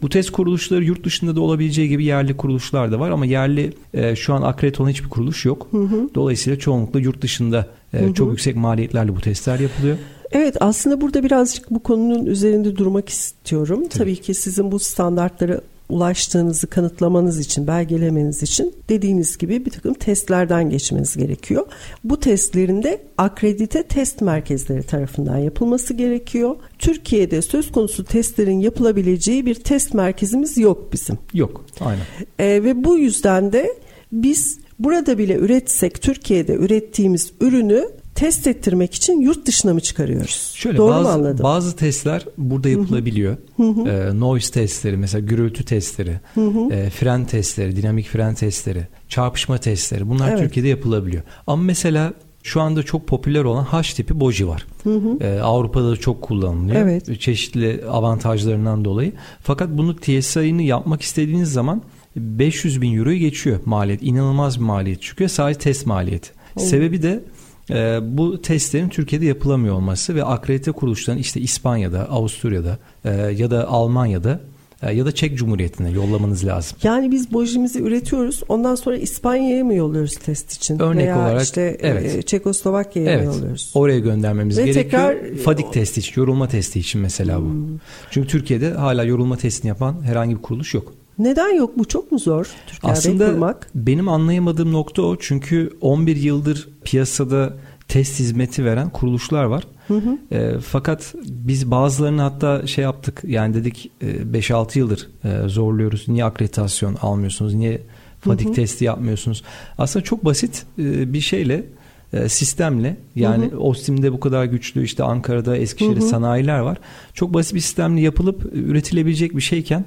[0.02, 4.16] Bu test kuruluşları yurt dışında da olabileceği gibi yerli kuruluşlar da var ama yerli e,
[4.16, 5.68] şu an akredite olan hiçbir kuruluş yok.
[6.16, 9.98] Dolayısıyla çoğunlukla yurt dışında e, çok yüksek maliyetlerle bu testler yapılıyor.
[10.32, 13.80] Evet aslında burada birazcık bu konunun üzerinde durmak istiyorum.
[13.80, 19.94] Tabii, Tabii ki sizin bu standartları ulaştığınızı kanıtlamanız için, belgelemeniz için dediğiniz gibi bir takım
[19.94, 21.66] testlerden geçmeniz gerekiyor.
[22.04, 26.56] Bu testlerin de akredite test merkezleri tarafından yapılması gerekiyor.
[26.80, 31.18] Türkiye'de söz konusu testlerin yapılabileceği bir test merkezimiz yok bizim.
[31.34, 32.04] Yok, aynen.
[32.40, 33.74] Ee, ve bu yüzden de
[34.12, 40.52] biz burada bile üretsek Türkiye'de ürettiğimiz ürünü test ettirmek için yurt dışına mı çıkarıyoruz?
[40.56, 41.44] Şöyle Doğru bazı, mu anladım?
[41.44, 43.38] Bazı testler burada yapılabiliyor.
[43.58, 43.90] Hı hı.
[43.90, 46.74] E, noise testleri mesela gürültü testleri, hı hı.
[46.74, 50.40] E, fren testleri, dinamik fren testleri, çarpışma testleri bunlar evet.
[50.40, 51.24] Türkiye'de yapılabiliyor.
[51.48, 54.66] Ama mesela şu anda çok popüler olan H tipi boji var.
[54.84, 55.18] Hı hı.
[55.22, 56.82] Ee, Avrupa'da da çok kullanılıyor.
[56.82, 57.22] Evet.
[57.22, 59.14] Çeşitli avantajlarından dolayı.
[59.42, 61.82] Fakat bunu TSI'ni yapmak istediğiniz zaman
[62.16, 64.04] 500 bin euroyu geçiyor maliyet.
[64.04, 65.30] İnanılmaz bir maliyet çıkıyor.
[65.30, 66.30] Sadece test maliyeti.
[66.54, 66.60] Hı.
[66.60, 67.24] Sebebi de
[67.70, 73.68] e, bu testlerin Türkiye'de yapılamıyor olması ve akredite kuruluşların işte İspanya'da, Avusturya'da e, ya da
[73.68, 74.40] Almanya'da
[74.84, 76.78] e, ya da Çek Cumhuriyeti'ne yollamanız lazım.
[76.84, 78.44] Yani biz bojimizi üretiyoruz.
[78.50, 80.80] Ondan sonra İspanya'ya mı yolluyoruz test için?
[80.80, 82.28] Örnek Veya olarak işte e, evet.
[82.28, 83.28] Çekoslovakya'ya evet.
[83.28, 83.72] mı yolluyoruz?
[83.74, 85.14] Oraya göndermemiz Ve gerekiyor.
[85.14, 87.46] Tekrar, Fadik testi için, yorulma testi için mesela bu.
[87.46, 87.80] Hmm.
[88.12, 90.94] Çünkü Türkiye'de hala yorulma testini yapan herhangi bir kuruluş yok.
[91.20, 93.70] Neden yok bu çok mu zor Türkiye'de Aslında kurmak?
[93.76, 97.54] benim anlayamadığım nokta o çünkü 11 yıldır piyasada
[97.88, 99.64] test hizmeti veren kuruluşlar var.
[99.88, 100.36] Hı hı.
[100.36, 106.08] E, fakat biz bazılarını hatta şey yaptık yani dedik e, 5-6 yıldır e, zorluyoruz.
[106.08, 107.54] Niye akreditasyon almıyorsunuz?
[107.54, 107.82] Niye
[108.20, 108.54] fadik hı hı.
[108.54, 109.44] testi yapmıyorsunuz?
[109.78, 111.66] Aslında çok basit e, bir şeyle
[112.14, 113.60] e, sistemle yani hı hı.
[113.60, 116.78] Ostim'de bu kadar güçlü işte Ankara'da Eskişehir'de sanayiler var.
[117.14, 119.86] Çok basit bir sistemle yapılıp üretilebilecek bir şeyken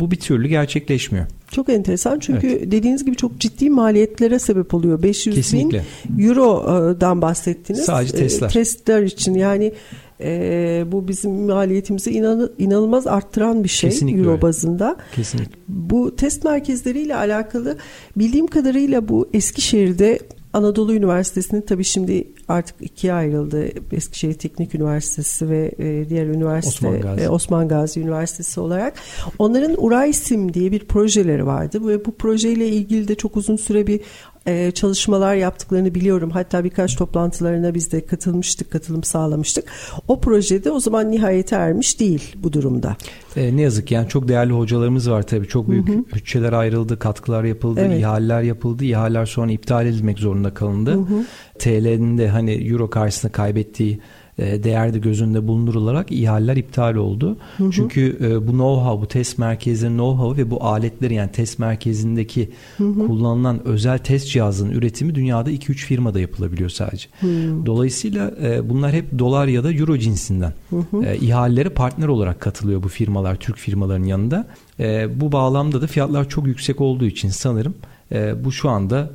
[0.00, 1.26] bu bir türlü gerçekleşmiyor.
[1.50, 2.72] Çok enteresan çünkü evet.
[2.72, 5.02] dediğiniz gibi çok ciddi maliyetlere sebep oluyor.
[5.02, 5.84] 500 Kesinlikle.
[6.08, 7.84] bin eurodan bahsettiniz.
[7.84, 8.50] Sadece testler.
[8.50, 9.72] Testler için yani
[10.20, 14.42] e, bu bizim maliyetimizi inan, inanılmaz arttıran bir şey Kesinlikle euro öyle.
[14.42, 14.96] bazında.
[15.14, 15.54] Kesinlikle.
[15.68, 17.76] Bu test merkezleriyle alakalı
[18.16, 20.18] bildiğim kadarıyla bu Eskişehir'de
[20.54, 23.68] Anadolu Üniversitesi'nin tabii şimdi artık ikiye ayrıldı.
[23.92, 27.20] Eskişehir Teknik Üniversitesi ve e, diğer üniversite Osman Gazi.
[27.22, 28.94] E, Osman Gazi Üniversitesi olarak.
[29.38, 34.00] Onların Uraysim diye bir projeleri vardı ve bu projeyle ilgili de çok uzun süre bir
[34.46, 36.30] e, çalışmalar yaptıklarını biliyorum.
[36.30, 39.64] Hatta birkaç toplantılarına biz de katılmıştık, katılım sağlamıştık.
[40.08, 42.96] O projede o zaman nihayete ermiş değil bu durumda.
[43.36, 45.48] E, ne yazık yani çok değerli hocalarımız var tabii.
[45.48, 46.04] Çok büyük hı hı.
[46.14, 48.00] bütçeler ayrıldı, katkılar yapıldı, evet.
[48.00, 48.84] ihaleler yapıldı.
[48.84, 50.98] İhaleler sonra iptal edilmek zorunda kalındı.
[51.58, 54.00] TL'nin de hani euro karşısında kaybettiği
[54.38, 57.36] e, değerde gözünde bulundurularak ihaleler iptal oldu.
[57.56, 57.70] Hı hı.
[57.70, 62.84] Çünkü e, bu know-how, bu test merkezinin know-how ve bu aletleri yani test merkezindeki hı
[62.84, 63.06] hı.
[63.06, 67.08] kullanılan özel test cihazının üretimi dünyada 2-3 firmada yapılabiliyor sadece.
[67.20, 67.26] Hı.
[67.66, 70.52] Dolayısıyla e, bunlar hep dolar ya da euro cinsinden.
[70.70, 71.14] Hı hı.
[71.14, 74.46] İhalelere partner olarak katılıyor bu firmalar, Türk firmaların yanında.
[75.20, 77.74] Bu bağlamda da fiyatlar çok yüksek olduğu için sanırım
[78.44, 79.10] bu şu anda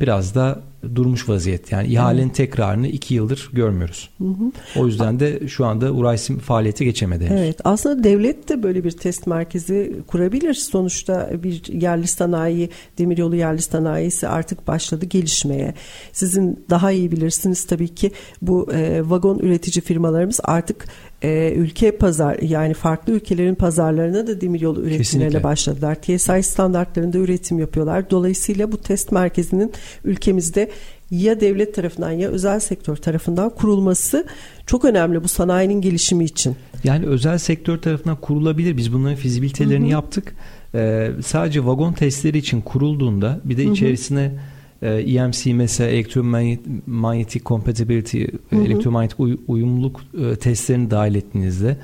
[0.00, 0.60] biraz da
[0.94, 1.76] durmuş vaziyette.
[1.76, 2.32] Yani ihalenin hı.
[2.32, 4.10] tekrarını iki yıldır görmüyoruz.
[4.18, 4.80] Hı hı.
[4.80, 7.26] O yüzden de şu anda Uraysim faaliyete geçemedi.
[7.26, 7.40] Henüz.
[7.40, 10.54] Evet aslında devlet de böyle bir test merkezi kurabilir.
[10.54, 15.74] Sonuçta bir yerli sanayi, demiryolu yerli sanayisi artık başladı gelişmeye.
[16.12, 20.86] Sizin daha iyi bilirsiniz tabii ki bu e, vagon üretici firmalarımız artık
[21.22, 25.94] e, ülke pazar yani farklı ülkelerin pazarlarına da demiryolu üretimlerine başladılar.
[25.94, 28.10] TSI standartlarında üretim yapıyorlar.
[28.10, 29.72] Dolayısıyla bu test merkezinin
[30.04, 30.70] ülkemizde
[31.12, 34.26] ya devlet tarafından ya özel sektör tarafından kurulması
[34.66, 36.56] çok önemli bu sanayinin gelişimi için.
[36.84, 38.76] Yani özel sektör tarafından kurulabilir.
[38.76, 39.92] Biz bunların fizibilitelerini hı hı.
[39.92, 40.34] yaptık.
[40.74, 44.32] Ee, sadece vagon testleri için kurulduğunda bir de içerisine
[44.80, 45.00] hı hı.
[45.00, 48.62] EMC mesela elektromanyetik compatibility, hı hı.
[48.62, 51.76] elektromanyetik uy- uyumluluk e, testlerini dahil ettiğinizde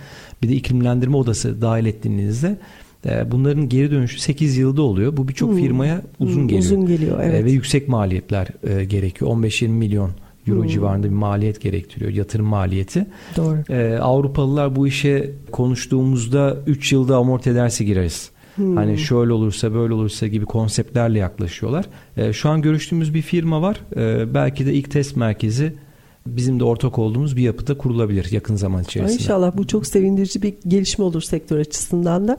[0.42, 2.56] bir de iklimlendirme odası dahil ettiğinizde
[3.04, 5.16] bunların geri dönüşü 8 yılda oluyor.
[5.16, 5.58] Bu birçok hmm.
[5.58, 6.64] firmaya uzun hmm, geliyor.
[6.64, 7.44] Uzun geliyor evet.
[7.44, 9.30] Ve yüksek maliyetler e, gerekiyor.
[9.30, 10.10] 15-20 milyon
[10.48, 10.68] euro hmm.
[10.68, 12.10] civarında bir maliyet gerektiriyor.
[12.10, 13.06] Yatırım maliyeti.
[13.36, 13.58] Doğru.
[13.70, 18.30] Ee, Avrupalılar bu işe konuştuğumuzda 3 yılda amorti ederse gireriz.
[18.54, 18.76] Hmm.
[18.76, 21.86] Hani şöyle olursa böyle olursa gibi konseptlerle yaklaşıyorlar.
[22.16, 23.80] Ee, şu an görüştüğümüz bir firma var.
[23.96, 25.74] Ee, belki de ilk test merkezi
[26.36, 29.22] bizim de ortak olduğumuz bir yapıda kurulabilir yakın zaman içerisinde.
[29.22, 32.38] İnşallah bu çok sevindirici bir gelişme olur sektör açısından da.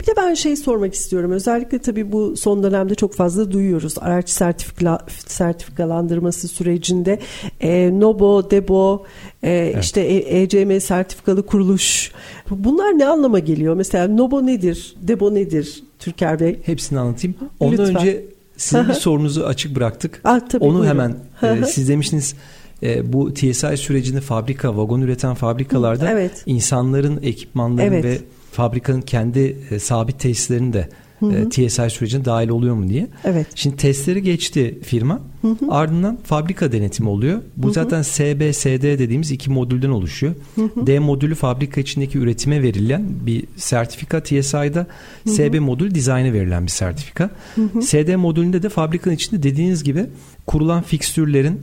[0.00, 1.30] Bir de ben şey sormak istiyorum.
[1.30, 3.94] Özellikle tabii bu son dönemde çok fazla duyuyoruz.
[4.00, 7.18] Araç sertifika, sertifikalandırması sürecinde
[7.60, 9.04] e, NOBO, DEBO,
[9.42, 9.84] e, evet.
[9.84, 12.12] işte ECM e sertifikalı kuruluş.
[12.50, 13.74] Bunlar ne anlama geliyor?
[13.74, 14.94] Mesela NOBO nedir?
[15.02, 15.82] DEBO nedir?
[15.98, 16.58] Türker Bey.
[16.62, 17.36] Hepsini anlatayım.
[17.60, 17.96] Ondan Lütfen.
[17.96, 18.24] önce
[18.56, 20.20] sizin bir sorunuzu açık bıraktık.
[20.24, 20.88] Ah, tabii, Onu buyurun.
[20.88, 22.34] hemen e, siz demiştiniz
[22.82, 26.42] e, bu TSI sürecinde fabrika, vagon üreten fabrikalarda evet.
[26.46, 28.04] insanların, ekipmanların evet.
[28.04, 28.18] ve
[28.52, 30.88] fabrikanın kendi e, sabit tesislerinin de
[31.22, 33.06] e, TSI sürecine dahil oluyor mu diye.
[33.24, 33.46] Evet.
[33.54, 35.20] Şimdi testleri geçti firma.
[35.42, 35.56] Hı hı.
[35.68, 37.42] Ardından fabrika denetimi oluyor.
[37.56, 37.74] Bu hı hı.
[37.74, 40.34] zaten SBSD dediğimiz iki modülden oluşuyor.
[40.54, 40.86] Hı hı.
[40.86, 44.86] D modülü fabrika içindeki üretime verilen bir sertifika TSI'da.
[45.24, 45.30] Hı hı.
[45.30, 47.30] SB modülü dizayna verilen bir sertifika.
[47.54, 47.82] Hı hı.
[47.82, 50.06] SD modülünde de fabrikanın içinde dediğiniz gibi
[50.46, 51.60] kurulan fikstürlerin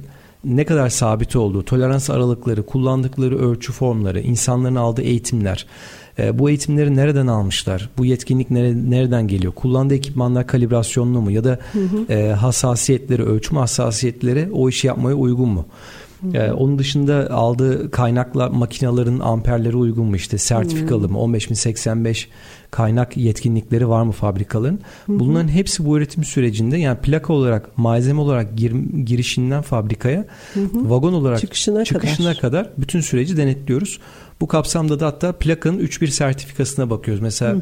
[0.48, 5.66] ne kadar sabit olduğu, tolerans aralıkları, kullandıkları ölçü formları, insanların aldığı eğitimler,
[6.20, 7.90] e, bu eğitimleri nereden almışlar?
[7.98, 9.54] Bu yetkinlik nereden geliyor?
[9.54, 11.32] Kullandığı ekipmanlar kalibrasyonlu mu?
[11.32, 12.14] Ya da hı hı.
[12.14, 15.66] E, hassasiyetleri, ölçüm hassasiyetleri o işi yapmaya uygun mu?
[16.34, 22.30] Ee, onun dışında aldığı kaynakla makinelerin amperleri uygun mu işte sertifikalı mı 15085
[22.72, 24.80] kaynak yetkinlikleri var mı fabrikaların?
[25.08, 28.72] Bunların hepsi bu üretim sürecinde yani plaka olarak malzeme olarak gir,
[29.06, 30.26] girişinden fabrikaya
[30.74, 32.42] vagon olarak çıkışına, çıkışına kadar.
[32.42, 34.00] kadar bütün süreci denetliyoruz.
[34.42, 37.22] Bu kapsamda da hatta plakanın 3-1 sertifikasına bakıyoruz.
[37.22, 37.56] Mesela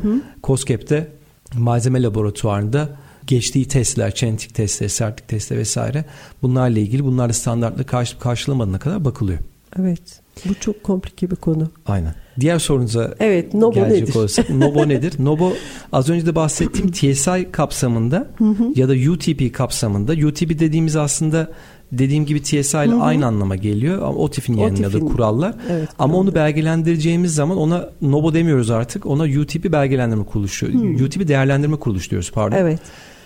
[0.43, 1.11] COSGAP'te
[1.57, 2.89] malzeme laboratuvarında
[3.27, 6.05] geçtiği testler, çentik testleri, sertlik testleri vesaire
[6.41, 9.39] bunlarla ilgili bunlarla standartlı karşı, karşılamadığına kadar bakılıyor.
[9.79, 10.21] Evet.
[10.45, 11.69] Bu çok komplike bir konu.
[11.85, 12.15] Aynen.
[12.39, 14.15] Diğer sorunuza evet, Nobo gelecek nedir?
[14.15, 15.13] olursak Nobo nedir?
[15.19, 15.53] Nobo
[15.91, 18.27] az önce de bahsettiğim TSI kapsamında
[18.75, 21.51] ya da UTP kapsamında UTP dediğimiz aslında
[21.91, 23.97] dediğim gibi TSI ile aynı anlama geliyor.
[24.01, 25.55] Ama OTIF'in yayınladığı kurallar.
[25.69, 29.05] Evet, Ama onu belgelendireceğimiz zaman ona NOBO demiyoruz artık.
[29.05, 30.67] Ona UTP belgelendirme kuruluşu.
[31.05, 32.57] UTP değerlendirme kuruluşu diyoruz pardon.
[32.57, 32.79] Evet.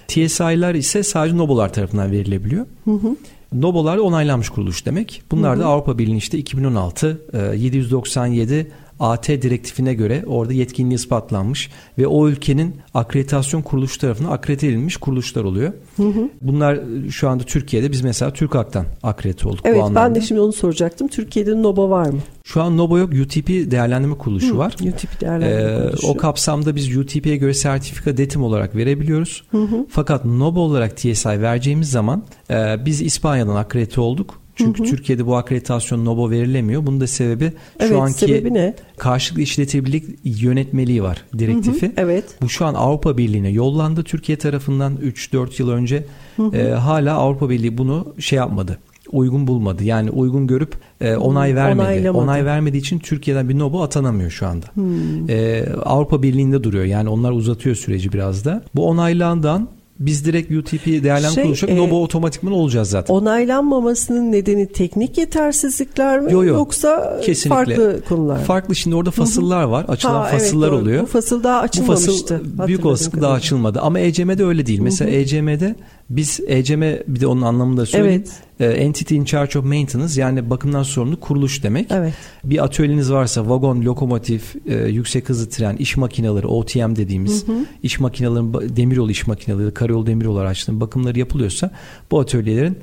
[0.10, 2.66] TSI'lar ise sadece NOBO'lar tarafından verilebiliyor.
[2.86, 3.16] Hı hı.
[3.54, 5.22] NOBO'lar onaylanmış kuruluş demek.
[5.32, 12.08] Bunlar da Avrupa Birliği işte 2016 e, 797 AT direktifine göre orada yetkinliği ispatlanmış ve
[12.08, 15.74] o ülkenin akreditasyon kuruluşu tarafından akredite edilmiş kuruluşlar oluyor.
[15.98, 16.30] Hı hı.
[16.42, 16.74] Bunlar
[17.08, 21.08] e, şu anda Türkiye'de biz mesela TÜRKAK'tan akredite olduk evet, ben de şimdi onu soracaktım.
[21.08, 22.20] Türkiye'de NOBA var mı?
[22.44, 23.10] Şu an NOBA yok.
[23.14, 24.74] UTP değerlendirme kuruluşu hı, var.
[24.74, 26.08] UTP değerlendirme ee, kuruluşu.
[26.08, 29.44] O kapsamda biz UTP'ye göre sertifika detim olarak verebiliyoruz.
[29.52, 29.86] Hı hı.
[29.90, 34.39] Fakat NOBA olarak TSI vereceğimiz zaman e, biz İspanya'dan akredite olduk.
[34.60, 34.90] Çünkü hı hı.
[34.90, 36.86] Türkiye'de bu akreditasyon NOBO verilemiyor.
[36.86, 38.74] Bunun da sebebi evet, şu anki sebebi ne?
[38.98, 41.86] karşılıklı işletilebilirlik yönetmeliği var direktifi.
[41.86, 42.26] Hı hı, evet.
[42.42, 46.06] Bu şu an Avrupa Birliği'ne yollandı Türkiye tarafından 3-4 yıl önce.
[46.36, 46.58] Hı hı.
[46.58, 48.80] E, hala Avrupa Birliği bunu şey yapmadı
[49.12, 49.84] uygun bulmadı.
[49.84, 51.86] Yani uygun görüp e, onay vermedi.
[51.86, 52.24] Onaylamadı.
[52.24, 54.66] Onay vermediği için Türkiye'den bir NOBO atanamıyor şu anda.
[54.74, 55.30] Hmm.
[55.30, 56.86] E, Avrupa Birliği'nde duruyor.
[56.86, 58.64] Yani onlar uzatıyor süreci biraz da.
[58.76, 59.68] Bu onaylandan
[60.00, 63.14] biz direkt UTP değerlendirme şey, kuruluşak e, NOBO otomatikman olacağız zaten.
[63.14, 67.76] Onaylanmamasının nedeni teknik yetersizlikler mi yo, yo, yoksa kesinlikle.
[67.76, 69.86] farklı konular Farklı şimdi orada fasıllar var.
[69.88, 71.04] Açılan ha, fasıllar evet, oluyor.
[71.04, 72.42] Bu fasıl daha açılmamıştı.
[72.46, 73.80] Bu fasıl büyük olasılıkla daha açılmadı.
[73.82, 74.80] Ama ECM'de öyle değil.
[74.80, 75.76] Mesela ECM'de
[76.10, 78.24] biz ECM bir de onun anlamını da söyleyeyim.
[78.60, 78.78] Evet.
[78.78, 81.92] E, entity in charge of maintenance yani bakımdan sorumlu kuruluş demek.
[81.92, 82.14] Evet.
[82.44, 87.66] Bir atölyeniz varsa vagon, lokomotiv, e, yüksek hızlı tren, iş makineleri, OTM dediğimiz hı hı.
[87.84, 91.72] iş makineleri, demiryolu iş makineleri, karayolu demiryolu araçlarının bakımları yapılıyorsa
[92.12, 92.78] bu atölyelerin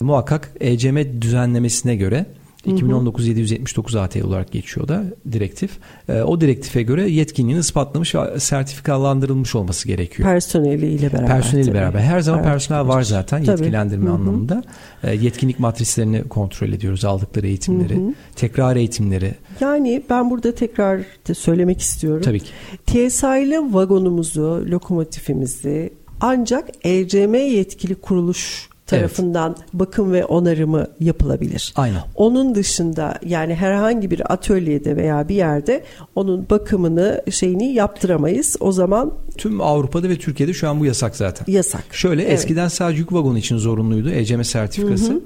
[0.00, 2.26] muhakkak ECM düzenlemesine göre
[2.66, 5.70] 2019-779 AT olarak geçiyor da direktif.
[6.08, 10.28] E, o direktife göre yetkinliğini ispatlamış ve sertifikalandırılmış olması gerekiyor.
[10.28, 11.26] Personeliyle beraber.
[11.26, 12.00] Personeliyle beraber.
[12.00, 12.52] Her zaman evet.
[12.52, 13.50] personel var zaten tabii.
[13.50, 14.14] yetkilendirme Hı-hı.
[14.14, 14.62] anlamında.
[15.02, 17.04] E, yetkinlik matrislerini kontrol ediyoruz.
[17.04, 18.14] Aldıkları eğitimleri, Hı-hı.
[18.36, 19.34] tekrar eğitimleri.
[19.60, 21.00] Yani ben burada tekrar
[21.34, 22.22] söylemek istiyorum.
[22.24, 22.50] Tabii ki.
[22.86, 29.68] TSI'li vagonumuzu, lokomotifimizi ancak ECM yetkili kuruluş tarafından evet.
[29.72, 31.72] bakım ve onarımı yapılabilir.
[31.76, 32.00] Aynen.
[32.14, 38.56] Onun dışında yani herhangi bir atölyede veya bir yerde onun bakımını şeyini yaptıramayız.
[38.60, 41.52] O zaman tüm Avrupa'da ve Türkiye'de şu an bu yasak zaten.
[41.52, 41.84] Yasak.
[41.92, 42.32] Şöyle evet.
[42.32, 45.12] eskiden sadece yük vagonu için zorunluydu ECM sertifikası.
[45.12, 45.20] Hı hı.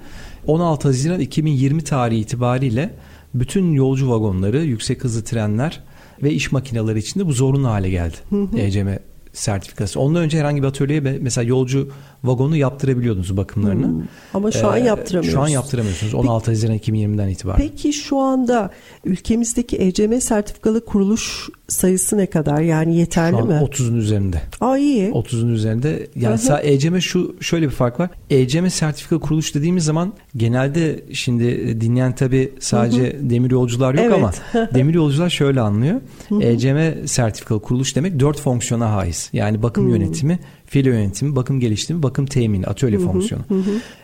[0.46, 2.90] 16 Haziran 2020 tarihi itibariyle
[3.34, 5.80] bütün yolcu vagonları, yüksek hızlı trenler
[6.22, 8.16] ve iş makineleri için de bu zorunlu hale geldi.
[8.30, 8.58] Hı hı.
[8.58, 8.88] ECM
[9.36, 10.00] sertifikası.
[10.00, 11.88] Ondan önce herhangi bir atölyeye mesela yolcu
[12.24, 13.86] vagonu yaptırabiliyordunuz bakımlarını.
[13.86, 14.02] Hmm.
[14.34, 15.34] Ama şu ee, an yaptıramıyorsunuz.
[15.34, 16.14] Şu an yaptıramıyorsunuz.
[16.14, 17.58] 16 peki, Haziran 2020'den itibaren.
[17.58, 18.70] Peki şu anda
[19.04, 22.60] ülkemizdeki ECM sertifikalı kuruluş sayısı ne kadar?
[22.60, 23.54] Yani yeterli şu an mi?
[23.54, 24.42] 30'un üzerinde.
[24.60, 25.10] Aa iyi.
[25.10, 26.06] 30'un üzerinde.
[26.16, 26.60] Yani Aha.
[26.60, 28.10] ECM şu şöyle bir fark var.
[28.30, 33.30] ECM sertifikalı kuruluş dediğimiz zaman genelde şimdi dinleyen tabi sadece Hı-hı.
[33.30, 34.14] demir yolcular yok evet.
[34.14, 34.32] ama
[34.74, 36.00] demir yolcular şöyle anlıyor.
[36.28, 36.42] Hı-hı.
[36.42, 39.25] ECM sertifikalı kuruluş demek dört fonksiyona haiz.
[39.32, 39.92] Yani bakım Hı-hı.
[39.92, 43.44] yönetimi, filo yönetimi, bakım geliştirme, bakım temini, atölye hı, fonksiyonu.
[43.48, 43.62] Hı.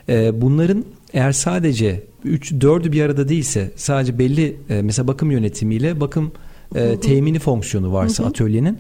[0.08, 6.00] Ee, bunların eğer sadece 3 4'ü bir arada değilse sadece belli e, mesela bakım yönetimiyle
[6.00, 6.32] bakım
[6.74, 8.30] e, temini fonksiyonu varsa hı hı.
[8.30, 8.78] atölyenin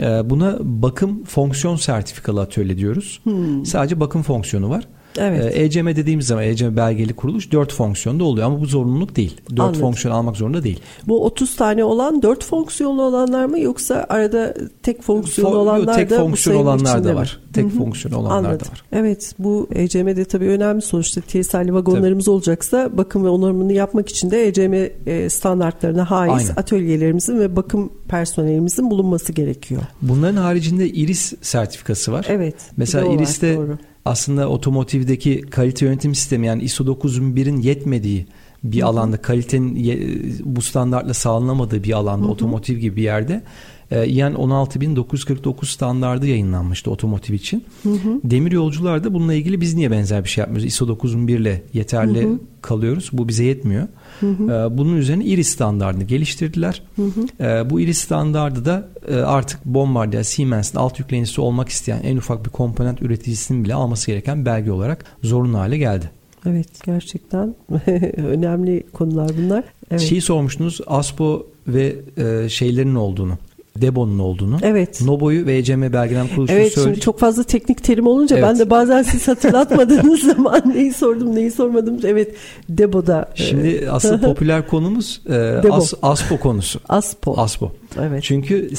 [0.00, 3.20] e, buna bakım fonksiyon sertifikalı atölye diyoruz.
[3.24, 3.64] Hı.
[3.64, 4.88] Sadece bakım fonksiyonu var.
[5.18, 5.56] Evet.
[5.56, 9.40] ECM e dediğimiz zaman ECM belgeli kuruluş 4 fonksiyonda oluyor ama bu zorunluluk değil.
[9.50, 9.80] 4 Anladım.
[9.80, 10.80] fonksiyon almak zorunda değil.
[11.08, 16.10] Bu 30 tane olan 4 fonksiyonlu olanlar mı yoksa arada tek fonksiyonlu Fo- olanlar tek
[16.10, 17.14] da fonksiyon bu olanlar da var.
[17.14, 17.40] var.
[17.52, 17.78] Tek Hı-hı.
[17.78, 18.66] fonksiyon olanlar Anladım.
[18.66, 18.82] da var.
[18.92, 22.34] Evet bu ECM'de tabii önemli sonuçta TSI'li vagonlarımız tabii.
[22.34, 24.74] olacaksa bakım ve onarımını yapmak için de ECM
[25.06, 26.52] e, standartlarına haiz Aynen.
[26.56, 29.82] atölyelerimizin ve bakım personelimizin bulunması gerekiyor.
[30.02, 32.26] Bunların haricinde IRIS sertifikası var.
[32.28, 32.54] Evet.
[32.76, 38.26] Mesela IRIS'te doğru aslında otomotivdeki kalite yönetim sistemi yani ISO 9001'in yetmediği
[38.64, 42.32] bir alanda kalitenin bu standartla sağlanamadığı bir alanda Hı-hı.
[42.32, 43.42] otomotiv gibi bir yerde
[43.92, 47.64] e, İAN 16949 standardı yayınlanmıştı otomotiv için.
[47.82, 48.20] Hı hı.
[48.24, 50.66] Demir yolcular da bununla ilgili biz niye benzer bir şey yapmıyoruz?
[50.66, 52.38] ISO 9001 ile yeterli hı hı.
[52.62, 53.10] kalıyoruz.
[53.12, 53.88] Bu bize yetmiyor.
[54.20, 54.44] Hı hı.
[54.44, 56.82] E, bunun üzerine IRIS standartını geliştirdiler.
[56.96, 57.44] Hı hı.
[57.44, 62.44] E, bu IRIS standardı da e, artık Bombardier, Siemens'in alt yüklenicisi olmak isteyen en ufak
[62.44, 66.10] bir komponent üreticisinin bile alması gereken belge olarak zorunlu hale geldi.
[66.46, 67.54] Evet gerçekten
[68.16, 69.64] önemli konular bunlar.
[69.90, 70.00] Evet.
[70.00, 73.38] Şeyi sormuştunuz ASPO ve e, şeylerin olduğunu.
[73.76, 74.58] Debo'nun olduğunu.
[74.62, 75.00] Evet.
[75.00, 76.94] Nobo'yu ve ECM belgelem kuruluşunu evet, söyledik.
[76.94, 78.48] Evet çok fazla teknik terim olunca evet.
[78.48, 82.00] ben de bazen siz hatırlatmadığınız zaman neyi sordum neyi sormadım.
[82.04, 82.34] Evet
[82.68, 83.30] Debo'da.
[83.36, 85.34] E, Şimdi asıl popüler konumuz e,
[85.70, 86.80] As, ASPO konusu.
[86.88, 87.40] ASPO.
[87.40, 87.72] ASPO.
[88.00, 88.22] Evet.
[88.22, 88.70] Çünkü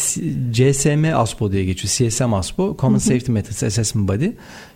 [0.51, 2.09] CSM ASPO diye geçiyor.
[2.11, 2.97] CSM ASPO Common.
[2.97, 4.29] Safety Methods Assessment Body.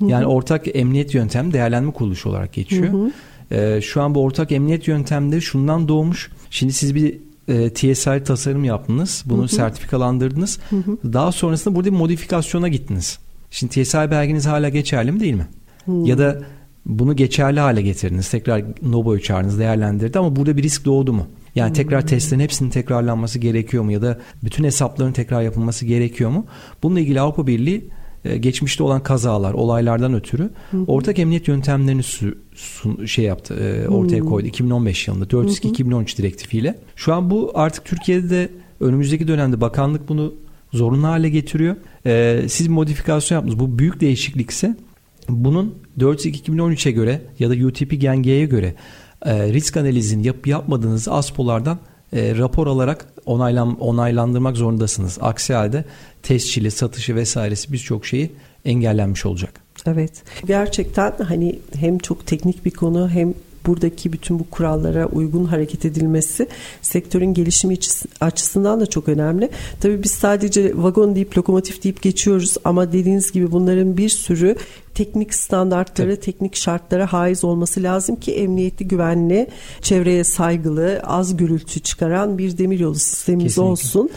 [0.07, 3.11] Yani ortak emniyet yöntem değerlenme kuruluşu olarak geçiyor.
[3.51, 6.31] E, şu an bu ortak emniyet yöntemde şundan doğmuş.
[6.49, 9.23] Şimdi siz bir e, TSI tasarım yaptınız.
[9.25, 9.47] Bunu hı hı.
[9.47, 10.59] sertifikalandırdınız.
[10.69, 11.13] Hı hı.
[11.13, 13.19] Daha sonrasında burada bir modifikasyona gittiniz.
[13.51, 15.47] Şimdi TSI belgeniz hala geçerli mi değil mi?
[15.85, 15.91] Hı.
[15.91, 16.41] Ya da
[16.87, 18.29] Bunu geçerli hale getirdiniz.
[18.29, 21.27] Tekrar NOBO'yu çağırdınız, değerlendirdi ama burada bir risk doğdu mu?
[21.55, 22.07] Yani tekrar hmm.
[22.07, 26.45] testlerin hepsinin tekrarlanması gerekiyor mu ya da bütün hesapların tekrar yapılması gerekiyor mu?
[26.83, 27.89] Bununla ilgili Avrupa Birliği
[28.23, 30.83] geçmişte olan kazalar, olaylardan ötürü hı hı.
[30.87, 36.75] ortak emniyet yöntemlerini su, sun, şey yaptı, e, ortaya koydu 2015 yılında 402-2013 direktifiyle.
[36.95, 38.49] Şu an bu artık Türkiye'de de
[38.79, 40.33] önümüzdeki dönemde bakanlık bunu
[40.73, 41.75] zorunlu hale getiriyor.
[42.05, 43.59] E, siz modifikasyon yaptınız.
[43.59, 44.75] Bu büyük değişiklikse
[45.29, 48.75] bunun 402-2013'e göre ya da UTP Gen G'ye göre
[49.25, 51.79] e, risk analizini yap yapmadığınız ASPO'lardan
[52.13, 55.17] e, rapor alarak onaylan, onaylandırmak zorundasınız.
[55.21, 55.85] Aksi halde
[56.23, 58.31] tescili, satışı vesairesi birçok şeyi
[58.65, 59.61] engellenmiş olacak.
[59.85, 60.11] Evet.
[60.45, 63.33] Gerçekten hani hem çok teknik bir konu hem
[63.67, 66.47] buradaki bütün bu kurallara uygun hareket edilmesi
[66.81, 67.77] sektörün gelişimi
[68.21, 69.49] açısından da çok önemli.
[69.81, 74.55] Tabii biz sadece vagon deyip lokomotif deyip geçiyoruz ama dediğiniz gibi bunların bir sürü
[74.93, 76.25] teknik standartları, Tabii.
[76.25, 79.47] teknik şartlara haiz olması lazım ki emniyetli, güvenli,
[79.81, 83.71] çevreye saygılı, az gürültü çıkaran bir demiryolu sistemimiz Kesinlikle.
[83.71, 84.09] olsun.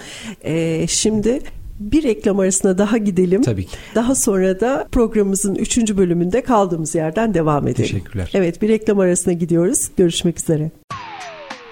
[0.44, 1.40] Ee, şimdi
[1.80, 3.42] bir reklam arasına daha gidelim.
[3.42, 3.76] Tabii ki.
[3.94, 7.90] Daha sonra da programımızın üçüncü bölümünde kaldığımız yerden devam edelim.
[7.90, 8.30] Teşekkürler.
[8.34, 9.88] Evet bir reklam arasına gidiyoruz.
[9.96, 10.70] Görüşmek üzere.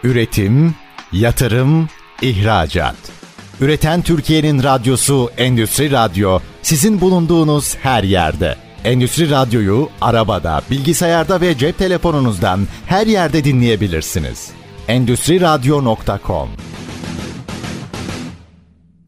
[0.05, 0.75] Üretim,
[1.12, 1.88] yatırım,
[2.23, 2.97] ihracat.
[3.61, 8.57] Üreten Türkiye'nin radyosu Endüstri Radyo sizin bulunduğunuz her yerde.
[8.85, 14.51] Endüstri Radyo'yu arabada, bilgisayarda ve cep telefonunuzdan her yerde dinleyebilirsiniz.
[14.88, 16.49] Endüstri Radyo.com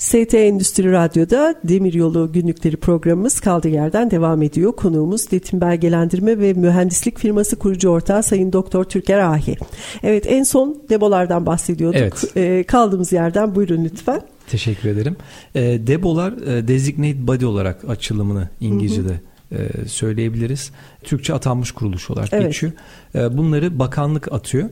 [0.01, 4.73] ST Endüstri Radyo'da Demiryolu Günlükleri programımız kaldığı yerden devam ediyor.
[4.73, 9.57] Konuğumuz Detin Belgelendirme ve Mühendislik Firması kurucu ortağı Sayın Doktor Türker Ahi.
[10.03, 12.01] Evet en son depolardan bahsediyorduk.
[12.01, 12.37] Evet.
[12.37, 14.23] E, kaldığımız yerden buyurun lütfen.
[14.51, 15.17] Teşekkür ederim.
[15.55, 19.21] E, depolar e, designate body olarak açılımını İngilizce'de
[19.53, 20.71] e, söyleyebiliriz.
[21.03, 22.47] Türkçe atanmış kuruluş olarak evet.
[22.47, 22.73] geçiyor.
[23.15, 24.69] E, bunları bakanlık atıyor.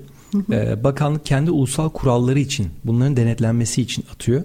[0.52, 4.42] Ee, bakanlık kendi ulusal kuralları için bunların denetlenmesi için atıyor.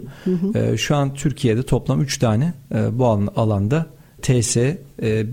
[0.55, 3.85] Ee, şu an Türkiye'de toplam 3 tane e, bu alanda
[4.21, 4.77] TS, e,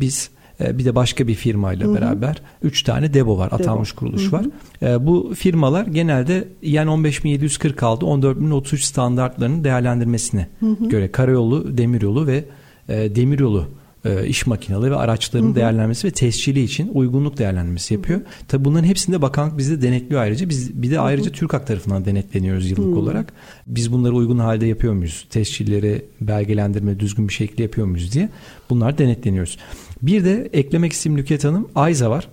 [0.00, 1.94] biz e, bir de başka bir firmayla hı hı.
[1.94, 4.32] beraber 3 tane DEBO var, atanmış kuruluş hı hı.
[4.32, 4.46] var.
[4.82, 10.88] E, bu firmalar genelde YEN 15746, 14033 standartlarının değerlendirmesine hı hı.
[10.88, 12.44] göre karayolu, demiryolu ve
[12.88, 13.79] e, demiryolu e,
[14.26, 15.54] iş makineleri ve araçların hı hı.
[15.54, 18.20] değerlenmesi ve tescili için uygunluk değerlendirmesi yapıyor.
[18.48, 20.48] Tabi bunların hepsinde bakanlık bizi denetliyor ayrıca.
[20.48, 21.34] Biz bir de ayrıca hı hı.
[21.34, 22.98] TÜRKAK tarafından denetleniyoruz yıllık hı.
[22.98, 23.32] olarak.
[23.66, 25.26] Biz bunları uygun halde yapıyor muyuz?
[25.30, 28.28] Tescilleri belgelendirme düzgün bir şekilde yapıyor muyuz diye
[28.70, 29.58] bunlar denetleniyoruz.
[30.02, 32.28] Bir de eklemek istediğim Nükhet Hanım AYZA var.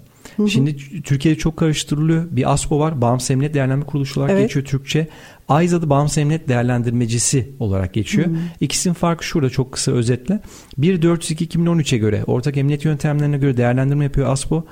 [0.47, 2.23] Şimdi Türkiye'de çok karıştırılıyor.
[2.31, 3.01] Bir ASPO var.
[3.01, 4.43] Bağımsız Emniyet Değerlendirme Kuruluşu olarak evet.
[4.43, 5.07] geçiyor Türkçe.
[5.49, 8.27] AYZA'da Bağımsız Emniyet Değerlendirmecisi olarak geçiyor.
[8.27, 8.37] Hı hı.
[8.61, 10.39] İkisinin farkı şurada çok kısa özetle.
[10.79, 14.65] 1.402-2013'e göre ortak emniyet yöntemlerine göre değerlendirme yapıyor ASPO.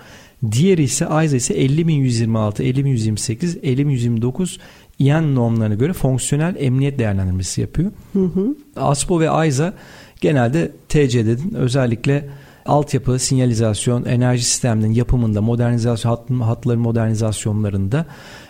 [0.52, 4.58] Diğeri ise AYZA ise 50.126, 50.128, 50.129
[5.00, 7.92] İAN normlarına göre fonksiyonel emniyet değerlendirmesi yapıyor.
[8.14, 8.56] Hı hı.
[8.76, 9.74] ASPO ve AYZA
[10.22, 12.30] genelde TC'de özellikle
[12.66, 18.06] altyapı, sinyalizasyon, enerji sistemlerinin yapımında, modernizasyon, hat, hatların modernizasyonlarında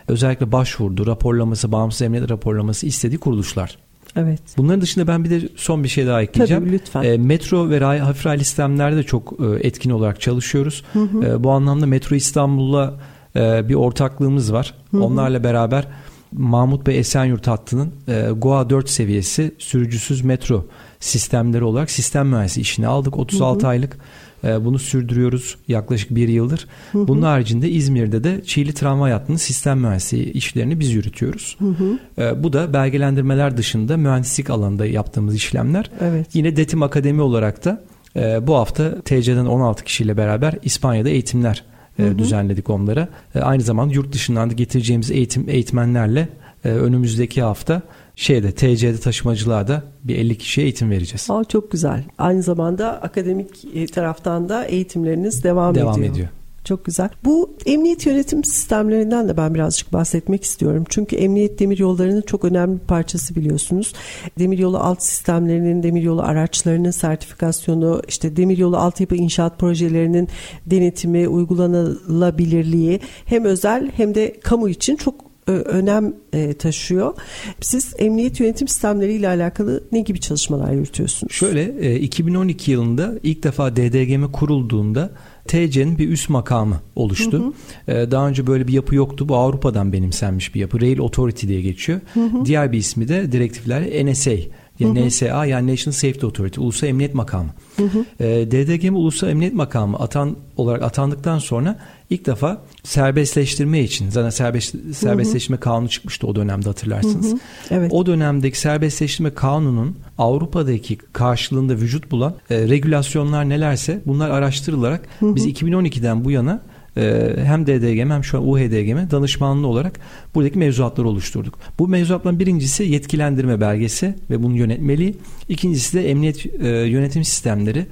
[0.07, 3.77] özellikle başvurdu, raporlaması, bağımsız emniyet raporlaması istediği kuruluşlar.
[4.15, 4.41] Evet.
[4.57, 6.63] Bunların dışında ben bir de son bir şey daha ekleyeceğim.
[6.63, 7.03] Tabii lütfen.
[7.03, 10.83] E, metro ve ray, hafif raylı sistemlerde de çok e, etkin olarak çalışıyoruz.
[10.93, 11.25] Hı hı.
[11.25, 12.93] E, bu anlamda Metro İstanbul'la
[13.35, 14.73] e, bir ortaklığımız var.
[14.91, 15.03] Hı hı.
[15.03, 15.87] Onlarla beraber
[16.31, 20.65] Mahmut Bey Esenyurt hattının e, GOA 4 seviyesi sürücüsüz metro
[21.05, 23.17] sistemleri olarak sistem mühendisi işini aldık.
[23.17, 23.69] 36 hı hı.
[23.69, 23.97] aylık
[24.43, 26.67] e, bunu sürdürüyoruz yaklaşık bir yıldır.
[26.91, 27.07] Hı hı.
[27.07, 31.57] Bunun haricinde İzmir'de de Çiğli Tramvay Hattı'nın sistem mühendisliği işlerini biz yürütüyoruz.
[31.59, 31.99] Hı hı.
[32.23, 35.91] E, bu da belgelendirmeler dışında mühendislik alanında yaptığımız işlemler.
[36.01, 36.27] Evet.
[36.33, 37.83] Yine Detim Akademi olarak da
[38.15, 41.63] e, bu hafta TC'den 16 kişiyle beraber İspanya'da eğitimler
[41.97, 42.19] Hı hı.
[42.19, 43.07] düzenledik onlara.
[43.41, 46.29] Aynı zamanda yurt dışından da getireceğimiz eğitim eğitmenlerle
[46.69, 47.81] önümüzdeki hafta
[48.15, 51.27] şeyde TC'de taşımacılığa da bir 50 kişiye eğitim vereceğiz.
[51.29, 52.03] Aa, çok güzel.
[52.17, 56.13] Aynı zamanda akademik e, taraftan da eğitimleriniz devam, devam ediyor.
[56.13, 56.27] ediyor.
[56.65, 57.09] Çok güzel.
[57.25, 60.83] Bu emniyet yönetim sistemlerinden de ben birazcık bahsetmek istiyorum.
[60.89, 63.93] Çünkü emniyet demiryollarının çok önemli bir parçası biliyorsunuz.
[64.39, 70.29] Demiryolu alt sistemlerinin, demiryolu araçlarının sertifikasyonu, işte demiryolu altyapı inşaat projelerinin
[70.65, 77.13] denetimi, uygulanılabilirliği hem özel hem de kamu için çok önem e, taşıyor.
[77.61, 81.33] Siz emniyet yönetim sistemleri ile alakalı ne gibi çalışmalar yürütüyorsunuz?
[81.33, 85.11] Şöyle 2012 e, yılında ilk defa DDGM kurulduğunda
[85.47, 87.53] TC'nin bir üst makamı oluştu.
[87.85, 87.97] Hı hı.
[87.97, 89.29] E, daha önce böyle bir yapı yoktu.
[89.29, 90.81] Bu Avrupa'dan benimsenmiş bir yapı.
[90.81, 91.99] Rail Authority diye geçiyor.
[92.13, 92.45] Hı hı.
[92.45, 94.31] Diğer bir ismi de direktifler NSA
[94.79, 95.07] Yani hı hı.
[95.07, 97.49] NSA yani National Safety Authority, Ulusal Emniyet Makamı.
[97.77, 98.23] Hı hı.
[98.23, 101.79] E, DDGM Ulusal Emniyet Makamı atan olarak atandıktan sonra
[102.09, 105.63] ilk defa serbestleştirme için zaten serbest, serbestleştirme hı hı.
[105.63, 107.31] kanunu çıkmıştı o dönemde hatırlarsınız.
[107.31, 107.39] Hı hı.
[107.71, 107.91] Evet.
[107.93, 115.35] O dönemdeki serbestleştirme kanunun Avrupa'daki karşılığında vücut bulan e, regülasyonlar nelerse bunlar araştırılarak hı hı.
[115.35, 116.61] biz 2012'den bu yana
[116.97, 119.99] ee, hem DDGM hem şu an UHDGM danışmanlığı olarak
[120.35, 121.59] buradaki mevzuatları oluşturduk.
[121.79, 125.15] Bu mevzuatların birincisi yetkilendirme belgesi ve bunun yönetmeliği.
[125.49, 127.85] İkincisi de emniyet e, yönetim sistemleri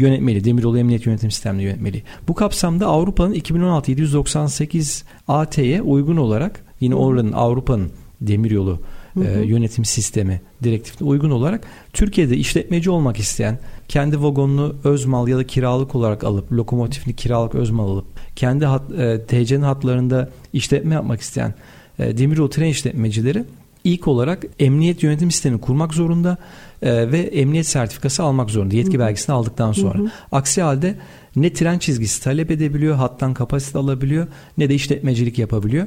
[0.00, 0.44] yönetmeli.
[0.44, 2.02] Demiryolu Emniyet Yönetim Sistemleri yönetmeli.
[2.28, 7.90] Bu kapsamda Avrupa'nın 2016 798 AT'ye uygun olarak yine oranın Avrupa'nın
[8.20, 8.80] demiryolu
[9.14, 9.24] hı hı.
[9.24, 15.38] E, yönetim sistemi direktifine uygun olarak Türkiye'de işletmeci olmak isteyen kendi vagonunu öz mal ya
[15.38, 20.94] da kiralık olarak alıp lokomotifini kiralık öz mal alıp kendi hat, e, TC'nin hatlarında işletme
[20.94, 21.54] yapmak isteyen
[21.98, 23.44] e, demiryolu tren işletmecileri
[23.84, 26.36] ilk olarak emniyet yönetim sistemi kurmak zorunda
[26.82, 29.98] e, ve emniyet sertifikası almak zorunda yetki belgesini aldıktan sonra.
[29.98, 30.10] Hı hı.
[30.32, 30.94] Aksi halde
[31.36, 34.26] ne tren çizgisi talep edebiliyor, hattan kapasite alabiliyor
[34.58, 35.86] ne de işletmecilik yapabiliyor.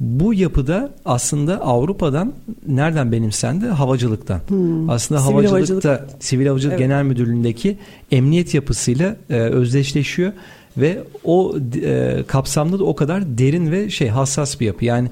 [0.00, 2.32] Bu yapıda aslında Avrupa'dan
[2.66, 3.66] nereden benimsendi?
[3.66, 4.40] Havacılıktan.
[4.48, 4.90] Hmm.
[4.90, 6.22] Aslında sivil havacılıkta havacılık.
[6.22, 6.88] Sivil Havacılık evet.
[6.88, 7.78] Genel Müdürlüğü'ndeki
[8.10, 10.32] emniyet yapısıyla e, özdeşleşiyor
[10.76, 14.84] ve o e, kapsamda da o kadar derin ve şey hassas bir yapı.
[14.84, 15.08] Yani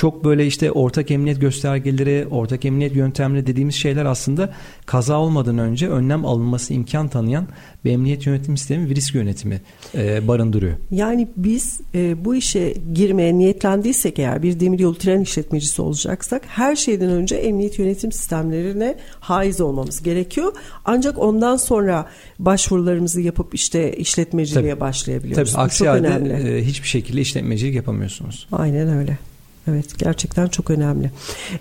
[0.00, 4.52] çok böyle işte ortak emniyet göstergeleri, ortak emniyet yöntemleri dediğimiz şeyler aslında
[4.86, 7.48] kaza olmadan önce önlem alınması imkan tanıyan
[7.84, 9.60] bir emniyet yönetim sistemi ve risk yönetimi
[9.94, 10.76] e, barındırıyor.
[10.90, 17.10] Yani biz e, bu işe girmeye niyetlendiysek eğer bir demiryolu tren işletmecisi olacaksak her şeyden
[17.10, 20.52] önce emniyet yönetim sistemlerine haiz olmamız gerekiyor.
[20.84, 22.06] Ancak ondan sonra
[22.38, 24.80] başvurularımızı yapıp işte işletmeciliğe Tabii.
[24.80, 25.52] başlayabiliyoruz.
[25.52, 28.46] Tabii aksi halde e, hiçbir şekilde işletmecilik yapamıyorsunuz.
[28.52, 29.29] Aynen öyle.
[29.70, 31.10] Evet gerçekten çok önemli.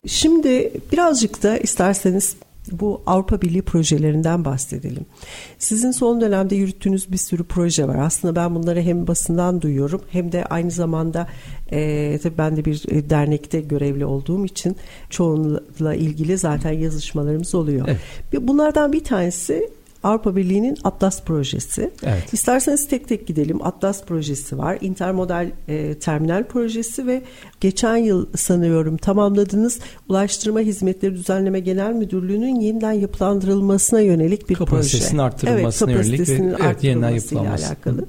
[0.06, 2.36] Şimdi birazcık da isterseniz
[2.72, 5.06] bu Avrupa Birliği projelerinden bahsedelim.
[5.60, 7.96] Sizin son dönemde yürüttüğünüz bir sürü proje var.
[7.96, 11.28] Aslında ben bunları hem basından duyuyorum hem de aynı zamanda
[11.72, 14.76] e, tabii ben de bir e, dernekte görevli olduğum için
[15.10, 17.88] çoğunla ilgili zaten yazışmalarımız oluyor.
[17.88, 18.48] Evet.
[18.48, 19.70] Bunlardan bir tanesi
[20.04, 21.92] Avrupa Birliği'nin Atlas projesi.
[22.04, 22.34] Evet.
[22.34, 23.66] İsterseniz tek tek gidelim.
[23.66, 24.78] Atlas projesi var.
[24.82, 27.22] Intermodal e, terminal projesi ve
[27.62, 29.80] geçen yıl sanıyorum tamamladığınız
[30.10, 35.22] Ulaştırma Hizmetleri Düzenleme Genel Müdürlüğü'nün yeniden yapılandırılmasına yönelik bir kapasitesinin proje.
[35.22, 37.68] Arttırılmasına evet, kapasitesinin yönelik ve evet, yeniden yapılanması.
[37.68, 38.06] alakalı.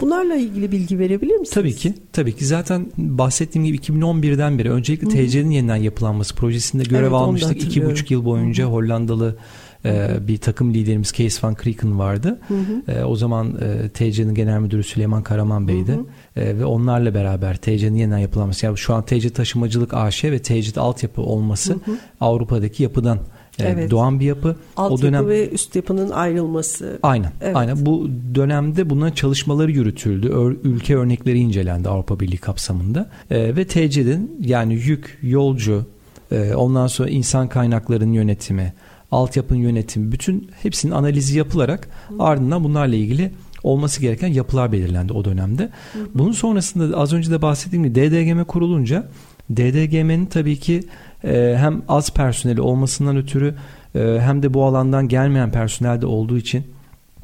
[0.00, 1.50] Bunlarla ilgili bilgi verebilir misiniz?
[1.50, 1.94] Tabii ki.
[2.12, 2.46] Tabii ki.
[2.46, 7.62] Zaten bahsettiğim gibi 2011'den beri öncelikle TC'nin yeniden yapılanması projesinde görev evet, almıştık.
[7.62, 9.36] İki buçuk yıl boyunca Hollandalı
[9.84, 12.38] e, bir takım liderimiz Kees van Krieken vardı.
[12.48, 12.92] Hı hı.
[12.92, 15.92] E, o zaman e, TC'nin genel müdürü Süleyman Karaman Bey'di.
[15.92, 16.40] Hı hı.
[16.40, 18.66] E, ve onlarla beraber TC'nin yeniden yapılanması.
[18.66, 21.96] Yani şu an TC Taşımacılık AŞ ve TC altyapı olması hı hı.
[22.20, 23.18] Avrupa'daki yapıdan
[23.58, 23.90] e, evet.
[23.90, 24.56] doğan bir yapı.
[24.76, 26.98] Alt o dönem yapı ve üst yapının ayrılması.
[27.02, 27.32] Aynen.
[27.40, 27.56] Evet.
[27.56, 27.86] Aynen.
[27.86, 30.28] Bu dönemde buna çalışmaları yürütüldü.
[30.28, 33.10] Ör, ülke örnekleri incelendi Avrupa Birliği kapsamında.
[33.30, 35.86] E, ve TC'nin yani yük, yolcu,
[36.32, 38.72] e, ondan sonra insan kaynaklarının yönetimi,
[39.12, 41.88] altyapının yönetimi, bütün hepsinin analizi yapılarak
[42.18, 43.32] ardından bunlarla ilgili
[43.62, 45.70] olması gereken yapılar belirlendi o dönemde.
[46.14, 49.08] Bunun sonrasında az önce de bahsettiğim gibi DDGM kurulunca
[49.56, 50.82] DDGM'nin tabii ki
[51.24, 53.54] e, hem az personeli olmasından ötürü
[53.94, 56.64] e, hem de bu alandan gelmeyen personel de olduğu için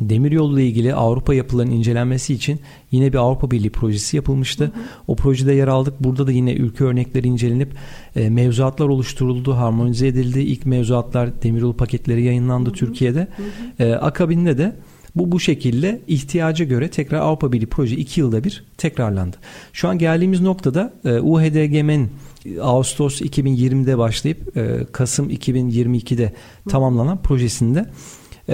[0.01, 4.65] Demiryolu ile ilgili Avrupa yapılarının incelenmesi için yine bir Avrupa Birliği projesi yapılmıştı.
[4.65, 4.83] Hı hı.
[5.09, 5.95] O projede yer aldık.
[6.01, 7.73] Burada da yine ülke örnekleri incelenip
[8.17, 10.41] e, mevzuatlar oluşturuldu, harmonize edildi.
[10.41, 12.77] İlk mevzuatlar demiryolu paketleri yayınlandı hı hı.
[12.77, 13.29] Türkiye'de.
[13.37, 13.43] Hı
[13.85, 13.89] hı.
[13.89, 14.77] E, akabinde de
[15.17, 19.37] bu bu şekilde ihtiyaca göre tekrar Avrupa Birliği proje iki yılda bir tekrarlandı.
[19.73, 22.11] Şu an geldiğimiz noktada e, UHDGM'nin
[22.63, 26.33] Ağustos 2020'de başlayıp e, Kasım 2022'de
[26.69, 27.87] tamamlanan projesinde e,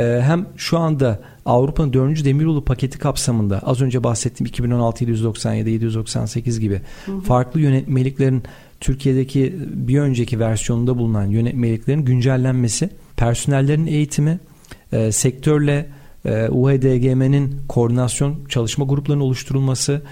[0.00, 2.24] hem şu anda Avrupa'nın 4.
[2.24, 7.20] demiryolu paketi kapsamında az önce bahsettiğim 2016 797 798 gibi hı hı.
[7.20, 8.42] farklı yönetmeliklerin
[8.80, 14.38] Türkiye'deki bir önceki versiyonunda bulunan yönetmeliklerin güncellenmesi, personellerin eğitimi,
[14.92, 15.86] e, sektörle
[16.24, 20.02] e, UHDGM'nin koordinasyon çalışma gruplarının oluşturulması,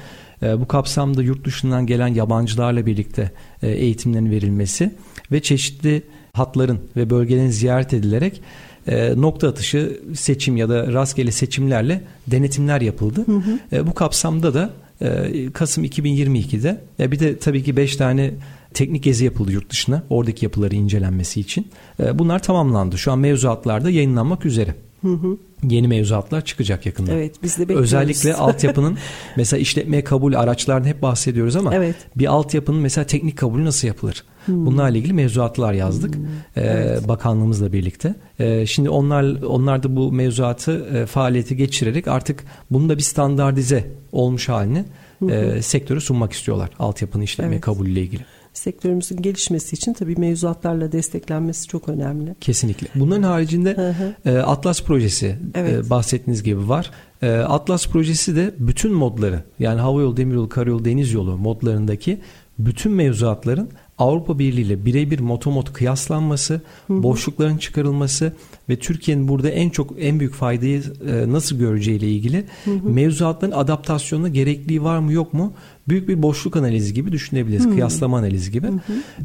[0.42, 3.30] e, bu kapsamda yurt dışından gelen yabancılarla birlikte
[3.62, 4.94] e, eğitimlerin verilmesi
[5.32, 6.02] ve çeşitli
[6.32, 8.42] hatların ve bölgelerin ziyaret edilerek
[8.86, 13.24] e, nokta atışı seçim ya da rastgele seçimlerle denetimler yapıldı.
[13.26, 13.76] Hı hı.
[13.76, 14.70] E, bu kapsamda da
[15.00, 18.30] e, Kasım 2022'de e, bir de tabii ki 5 tane
[18.74, 21.66] teknik gezi yapıldı yurt dışına oradaki yapıları incelenmesi için.
[22.00, 22.98] E, bunlar tamamlandı.
[22.98, 24.74] Şu an mevzuatlarda yayınlanmak üzere.
[25.02, 25.36] Hı hı.
[25.62, 27.12] Yeni mevzuatlar çıkacak yakında.
[27.12, 27.84] Evet biz de bekliyoruz.
[27.84, 28.98] Özellikle altyapının
[29.36, 31.96] mesela işletmeye kabul araçlardan hep bahsediyoruz ama Evet.
[32.16, 34.24] bir altyapının mesela teknik kabulü nasıl yapılır?
[34.46, 34.66] Hmm.
[34.66, 36.14] Bunlarla ilgili mevzuatlar yazdık
[36.56, 38.14] ee, bakanlığımızla birlikte.
[38.38, 43.90] Ee, şimdi onlar onlar da bu mevzuatı e, faaliyete geçirerek artık bunu da bir standartize
[44.12, 44.84] olmuş halini
[45.30, 47.60] e, sektöre sunmak istiyorlar altyapının işletmeye Evet.
[47.60, 48.24] kabulüyle ilgili.
[48.52, 52.34] Sektörümüzün gelişmesi için tabii mevzuatlarla desteklenmesi çok önemli.
[52.40, 52.88] Kesinlikle.
[52.94, 53.94] Bunların haricinde
[54.24, 55.86] e, Atlas projesi Evet.
[55.86, 56.90] e, bahsettiğiniz gibi var.
[57.22, 62.20] E, Atlas projesi de bütün modları yani havayolu, demiryolu, karayolu, deniz yolu modlarındaki
[62.58, 63.68] bütün mevzuatların
[63.98, 68.32] Avrupa Birliği ile birebir motomot kıyaslanması, boşlukların çıkarılması
[68.68, 72.44] ve Türkiye'nin burada en çok en büyük faydayı e, nasıl göreceğiyle ilgili
[72.82, 75.52] mevzuatların adaptasyonuna gerekliliği var mı yok mu?
[75.88, 77.70] Büyük bir boşluk analizi gibi düşünebiliriz.
[77.70, 78.66] Kıyaslama analizi gibi.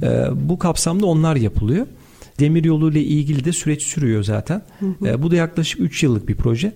[0.01, 1.87] E, bu kapsamda onlar yapılıyor.
[2.39, 4.61] Demiryolu ile ilgili de süreç sürüyor zaten.
[5.05, 6.73] E, bu da yaklaşık 3 yıllık bir proje.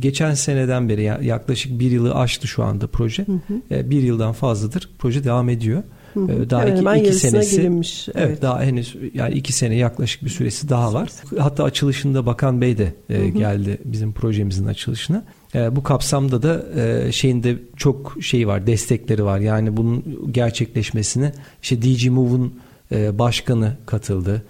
[0.00, 3.26] Geçen seneden beri ya- yaklaşık bir yılı aştı şu anda proje.
[3.70, 5.82] E, bir yıldan fazladır proje devam ediyor.
[6.16, 8.08] E, daha Hemen iki, hemen iki senesi gelinmiş.
[8.14, 8.42] Evet.
[8.42, 11.08] daha henüz yani iki sene yaklaşık bir süresi daha var.
[11.38, 15.24] Hatta açılışında Bakan Bey de e, geldi bizim projemizin açılışına.
[15.54, 19.38] E, bu kapsamda da e, şeyinde çok şey var, destekleri var.
[19.38, 21.32] Yani bunun gerçekleşmesine
[21.62, 22.54] işte DG Move'un
[22.92, 24.42] e, başkanı katıldı.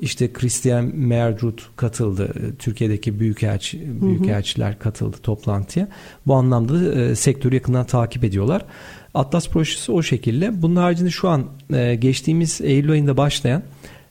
[0.00, 2.32] İşte Christian Merdrut katıldı.
[2.36, 5.88] E, Türkiye'deki büyükelçi büyükelçiler katıldı toplantıya.
[6.26, 8.64] Bu anlamda da, e, sektörü yakından takip ediyorlar.
[9.16, 10.62] Atlas projesi o şekilde.
[10.62, 13.62] Bunun haricinde şu an e, geçtiğimiz Eylül ayında başlayan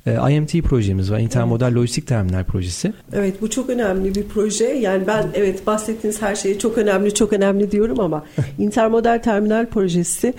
[0.06, 1.20] e, IMT projemiz var.
[1.20, 2.94] Intermodal Lojistik Terminal projesi.
[3.14, 4.66] Evet bu çok önemli bir proje.
[4.66, 8.26] Yani ben evet bahsettiğiniz her şey çok önemli çok önemli diyorum ama
[8.60, 10.34] intermodal terminal projesi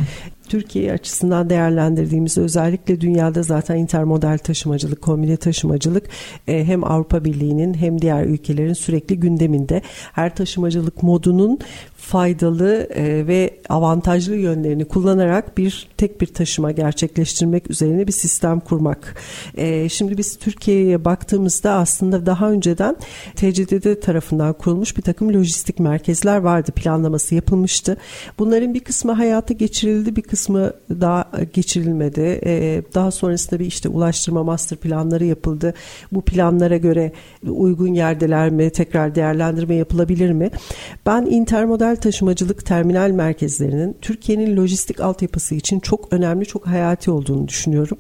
[0.49, 6.07] Türkiye açısından değerlendirdiğimizde özellikle dünyada zaten intermodal taşımacılık, kombine taşımacılık
[6.49, 9.83] e, hem Avrupa Birliği'nin hem diğer ülkelerin sürekli gündeminde.
[10.13, 11.59] Her taşımacılık modunun
[11.97, 19.17] faydalı e, ve avantajlı yönlerini kullanarak bir tek bir taşıma gerçekleştirmek üzerine bir sistem kurmak.
[19.57, 22.97] E, şimdi biz Türkiye'ye baktığımızda aslında daha önceden
[23.37, 26.73] TCDD tarafından kurulmuş bir takım lojistik merkezler vardı.
[26.73, 27.97] Planlaması yapılmıştı.
[28.39, 30.36] Bunların bir kısmı hayata geçirildi, bir kısmı
[30.91, 32.41] daha geçirilmedi.
[32.47, 35.75] E, daha sonrasında bir işte ulaştırma master planları yapıldı.
[36.13, 37.13] Bu planlara göre
[37.49, 40.51] uygun yerdeler mi, tekrar değerlendirme yapılabilir mi?
[41.07, 47.99] Ben intermodal taşımacılık terminal merkezlerinin Türkiye'nin lojistik altyapısı için çok önemli, çok hayati olduğunu düşünüyorum.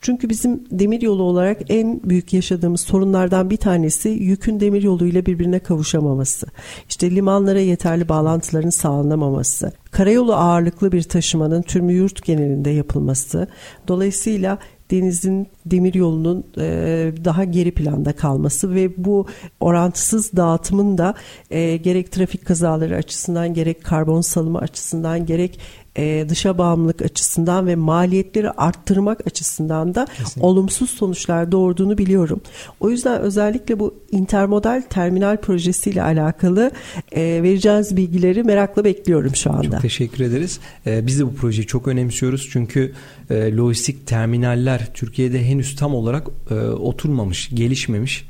[0.00, 6.46] Çünkü bizim demiryolu olarak en büyük yaşadığımız sorunlardan bir tanesi yükün demiryolu ile birbirine kavuşamaması.
[6.88, 9.72] İşte limanlara yeterli bağlantıların sağlanamaması.
[9.90, 13.48] Karayolu ağırlıklı bir taşımanın tüm yurt genelinde yapılması.
[13.88, 14.58] Dolayısıyla
[14.90, 19.26] denizin demir yolunun e, daha geri planda kalması ve bu
[19.60, 21.14] orantısız dağıtımın da
[21.50, 25.58] e, gerek trafik kazaları açısından gerek karbon salımı açısından gerek
[25.96, 30.42] e, dışa bağımlılık açısından ve maliyetleri arttırmak açısından da Kesinlikle.
[30.42, 32.40] olumsuz sonuçlar doğurduğunu biliyorum.
[32.80, 36.70] O yüzden özellikle bu intermodal terminal projesiyle alakalı
[37.12, 39.70] e, vereceğiniz bilgileri merakla bekliyorum şu anda.
[39.70, 40.60] Çok teşekkür ederiz.
[40.86, 42.48] Ee, biz de bu projeyi çok önemsiyoruz.
[42.52, 42.92] Çünkü
[43.30, 48.26] e, lojistik terminaller Türkiye'de henüz tam olarak e, oturmamış, gelişmemiş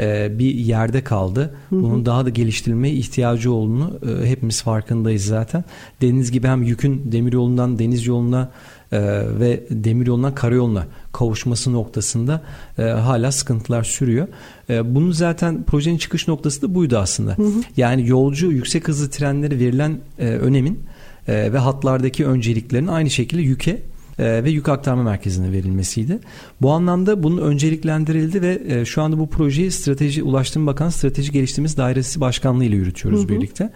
[0.00, 1.54] e, bir yerde kaldı.
[1.70, 5.64] Bunun daha da geliştirilmeye ihtiyacı olduğunu e, hepimiz farkındayız zaten.
[6.00, 8.50] Dediğiniz gibi hem yükün demiryolundan deniz yoluna
[8.92, 9.00] e,
[9.40, 12.42] ve demiryolundan karayoluna kavuşması noktasında
[12.78, 14.28] e, hala sıkıntılar sürüyor.
[14.70, 17.36] E, bunun zaten projenin çıkış noktası da buydu aslında.
[17.76, 20.80] Yani yolcu yüksek hızlı trenlere verilen e, önemin
[21.28, 23.82] e, ve hatlardaki önceliklerin aynı şekilde yüke
[24.18, 26.18] e, ve yük aktarma merkezine verilmesiydi.
[26.62, 31.76] Bu anlamda bunun önceliklendirildi ve e, şu anda bu projeyi Strateji Ulaştırma Bakanı Strateji Geliştirmesi
[31.76, 33.72] Dairesi Başkanlığı ile yürütüyoruz birlikte.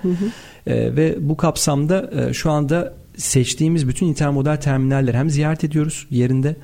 [0.67, 6.57] E, ve bu kapsamda şu anda seçtiğimiz bütün intermodal terminaller hem ziyaret ediyoruz yerinde.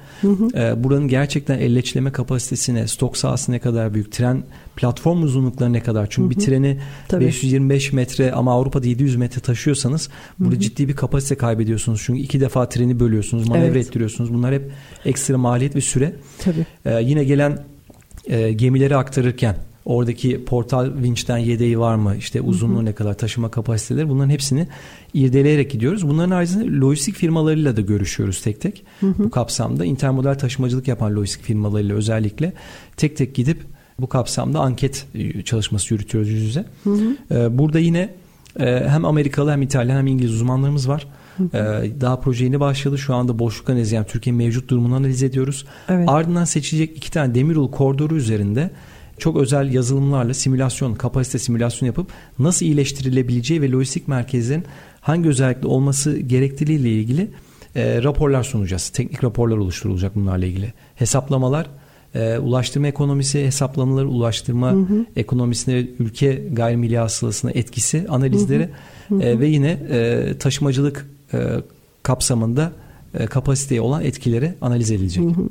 [0.54, 4.42] E, buranın gerçekten elleçleme kapasitesine, stok sahası ne kadar büyük, tren
[4.76, 6.06] platform uzunlukları ne kadar.
[6.10, 6.78] Çünkü bir treni
[7.08, 7.24] Tabii.
[7.24, 12.02] 525 metre ama Avrupa'da 700 metre taşıyorsanız burada ciddi bir kapasite kaybediyorsunuz.
[12.04, 13.86] Çünkü iki defa treni bölüyorsunuz, manevra Evet.
[13.86, 14.34] ettiriyorsunuz.
[14.34, 14.70] Bunlar hep
[15.04, 16.14] ekstra maliyet ve süre.
[16.44, 16.66] Tabii.
[16.84, 17.58] Ee, yine gelen
[18.26, 19.56] e, gemileri aktarırken
[19.88, 22.16] oradaki portal vinçten yedeği var mı?
[22.16, 24.68] İşte uzunluğu ne kadar, taşıma kapasiteleri bunların hepsini
[25.14, 26.08] irdeleyerek gidiyoruz.
[26.08, 28.84] Bunların haricinde lojistik firmalarıyla da görüşüyoruz tek tek.
[29.02, 32.52] Bu kapsamda intermodal taşımacılık yapan lojistik firmalarıyla özellikle
[32.96, 33.58] tek tek gidip
[34.00, 36.64] bu kapsamda anket e, çalışması yürütüyoruz yüz yüze.
[37.30, 38.14] Ee, burada yine
[38.60, 41.06] e, hem Amerikalı hem İtalyan hem İngiliz uzmanlarımız var.
[42.00, 42.98] Daha proje yeni başladı.
[42.98, 45.66] Şu anda boşluk analizi yani Türkiye'nin mevcut durumunu analiz ediyoruz.
[45.88, 46.08] Evet.
[46.08, 48.70] Ardından seçilecek iki tane demiryolu koridoru üzerinde
[49.18, 54.64] çok özel yazılımlarla simülasyon, kapasite simülasyon yapıp nasıl iyileştirilebileceği ve lojistik merkezlerin
[55.00, 57.30] hangi özellikle olması gerekliliğiyle ilgili
[57.76, 58.88] e, raporlar sunacağız.
[58.88, 60.72] Teknik raporlar oluşturulacak bunlarla ilgili.
[60.94, 61.66] Hesaplamalar,
[62.14, 65.06] e, ulaştırma ekonomisi hesaplamaları, ulaştırma hı hı.
[65.16, 68.70] ekonomisine, ülke gayrimilli hasılasına etkisi analizleri
[69.08, 69.22] hı hı.
[69.22, 71.38] E, ve yine e, taşımacılık e,
[72.02, 72.72] kapsamında
[73.30, 75.24] kapasiteye olan etkileri analiz edilecek.
[75.24, 75.48] Hı hı.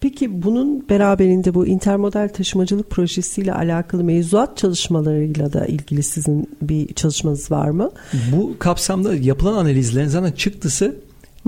[0.00, 7.50] Peki bunun beraberinde bu intermodal taşımacılık projesiyle alakalı mevzuat çalışmalarıyla da ilgili sizin bir çalışmanız
[7.50, 7.90] var mı?
[8.32, 10.96] Bu kapsamda yapılan analizlerin zaten çıktısı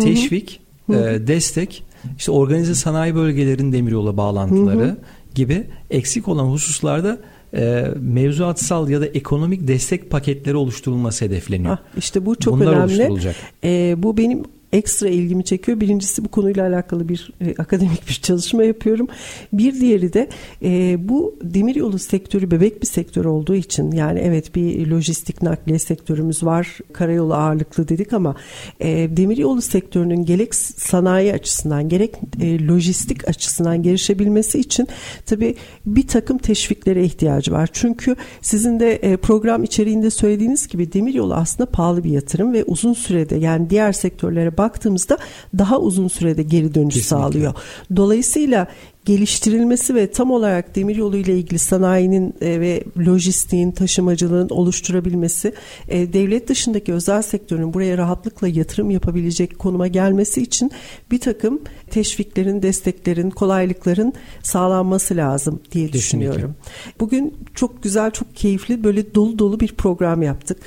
[0.00, 1.10] teşvik, hı hı.
[1.10, 1.84] E, destek,
[2.18, 4.96] işte organize sanayi bölgelerinin demiryolu bağlantıları hı hı.
[5.34, 7.18] gibi eksik olan hususlarda
[7.54, 11.72] e, mevzuatsal ya da ekonomik destek paketleri oluşturulması hedefleniyor.
[11.72, 13.32] Ah, işte bu çok Bunlar önemli.
[13.64, 14.42] E, bu benim
[14.72, 15.80] ekstra ilgimi çekiyor.
[15.80, 19.08] Birincisi bu konuyla alakalı bir e, akademik bir çalışma yapıyorum.
[19.52, 20.28] Bir diğeri de
[20.62, 26.42] e, bu demiryolu sektörü bebek bir sektör olduğu için yani evet bir lojistik nakliye sektörümüz
[26.42, 26.78] var.
[26.92, 28.36] Karayolu ağırlıklı dedik ama
[28.80, 34.88] e, demiryolu sektörünün gerek sanayi açısından gerek e, lojistik açısından gelişebilmesi için
[35.26, 35.54] tabii
[35.86, 37.68] bir takım teşviklere ihtiyacı var.
[37.72, 42.92] Çünkü sizin de e, program içeriğinde söylediğiniz gibi demiryolu aslında pahalı bir yatırım ve uzun
[42.92, 45.18] sürede yani diğer sektörlere baktığımızda
[45.58, 47.22] daha uzun sürede geri dönüş Kesinlikle.
[47.24, 47.54] sağlıyor.
[47.96, 48.66] Dolayısıyla
[49.10, 55.52] geliştirilmesi ve tam olarak demiryolu ile ilgili sanayinin e, ve lojistiğin, taşımacılığın oluşturabilmesi,
[55.88, 60.70] e, devlet dışındaki özel sektörün buraya rahatlıkla yatırım yapabilecek konuma gelmesi için
[61.10, 65.98] bir takım teşviklerin, desteklerin, kolaylıkların sağlanması lazım diye Kesinlikle.
[65.98, 66.54] düşünüyorum.
[67.00, 70.58] Bugün çok güzel, çok keyifli, böyle dolu dolu bir program yaptık.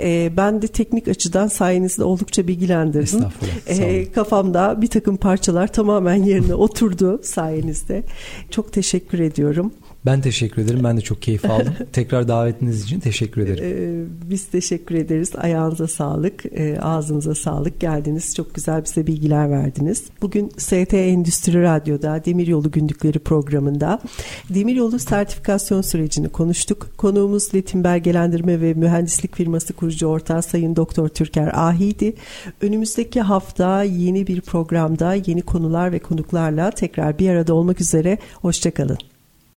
[0.00, 3.24] E, ben de teknik açıdan sayenizde oldukça bilgilendirdim.
[3.66, 7.81] E, kafamda bir takım parçalar tamamen yerine oturdu sayenizde.
[8.50, 9.72] Çok teşekkür ediyorum.
[10.06, 10.84] Ben teşekkür ederim.
[10.84, 11.74] Ben de çok keyif aldım.
[11.92, 13.64] Tekrar davetiniz için teşekkür ederim.
[13.64, 15.32] Ee, biz teşekkür ederiz.
[15.36, 17.80] Ayağınıza sağlık, e, ağzınıza sağlık.
[17.80, 18.34] Geldiniz.
[18.34, 20.04] Çok güzel bize bilgiler verdiniz.
[20.22, 24.00] Bugün ST Endüstri Radyo'da Demiryolu Günlükleri programında
[24.50, 26.88] Demiryolu sertifikasyon sürecini konuştuk.
[26.96, 32.14] Konuğumuz Letin Belgelendirme ve Mühendislik Firması kurucu ortağı Sayın Doktor Türker Ahi'di.
[32.60, 38.18] Önümüzdeki hafta yeni bir programda yeni konular ve konuklarla tekrar bir arada olmak üzere.
[38.34, 39.11] Hoşçakalın.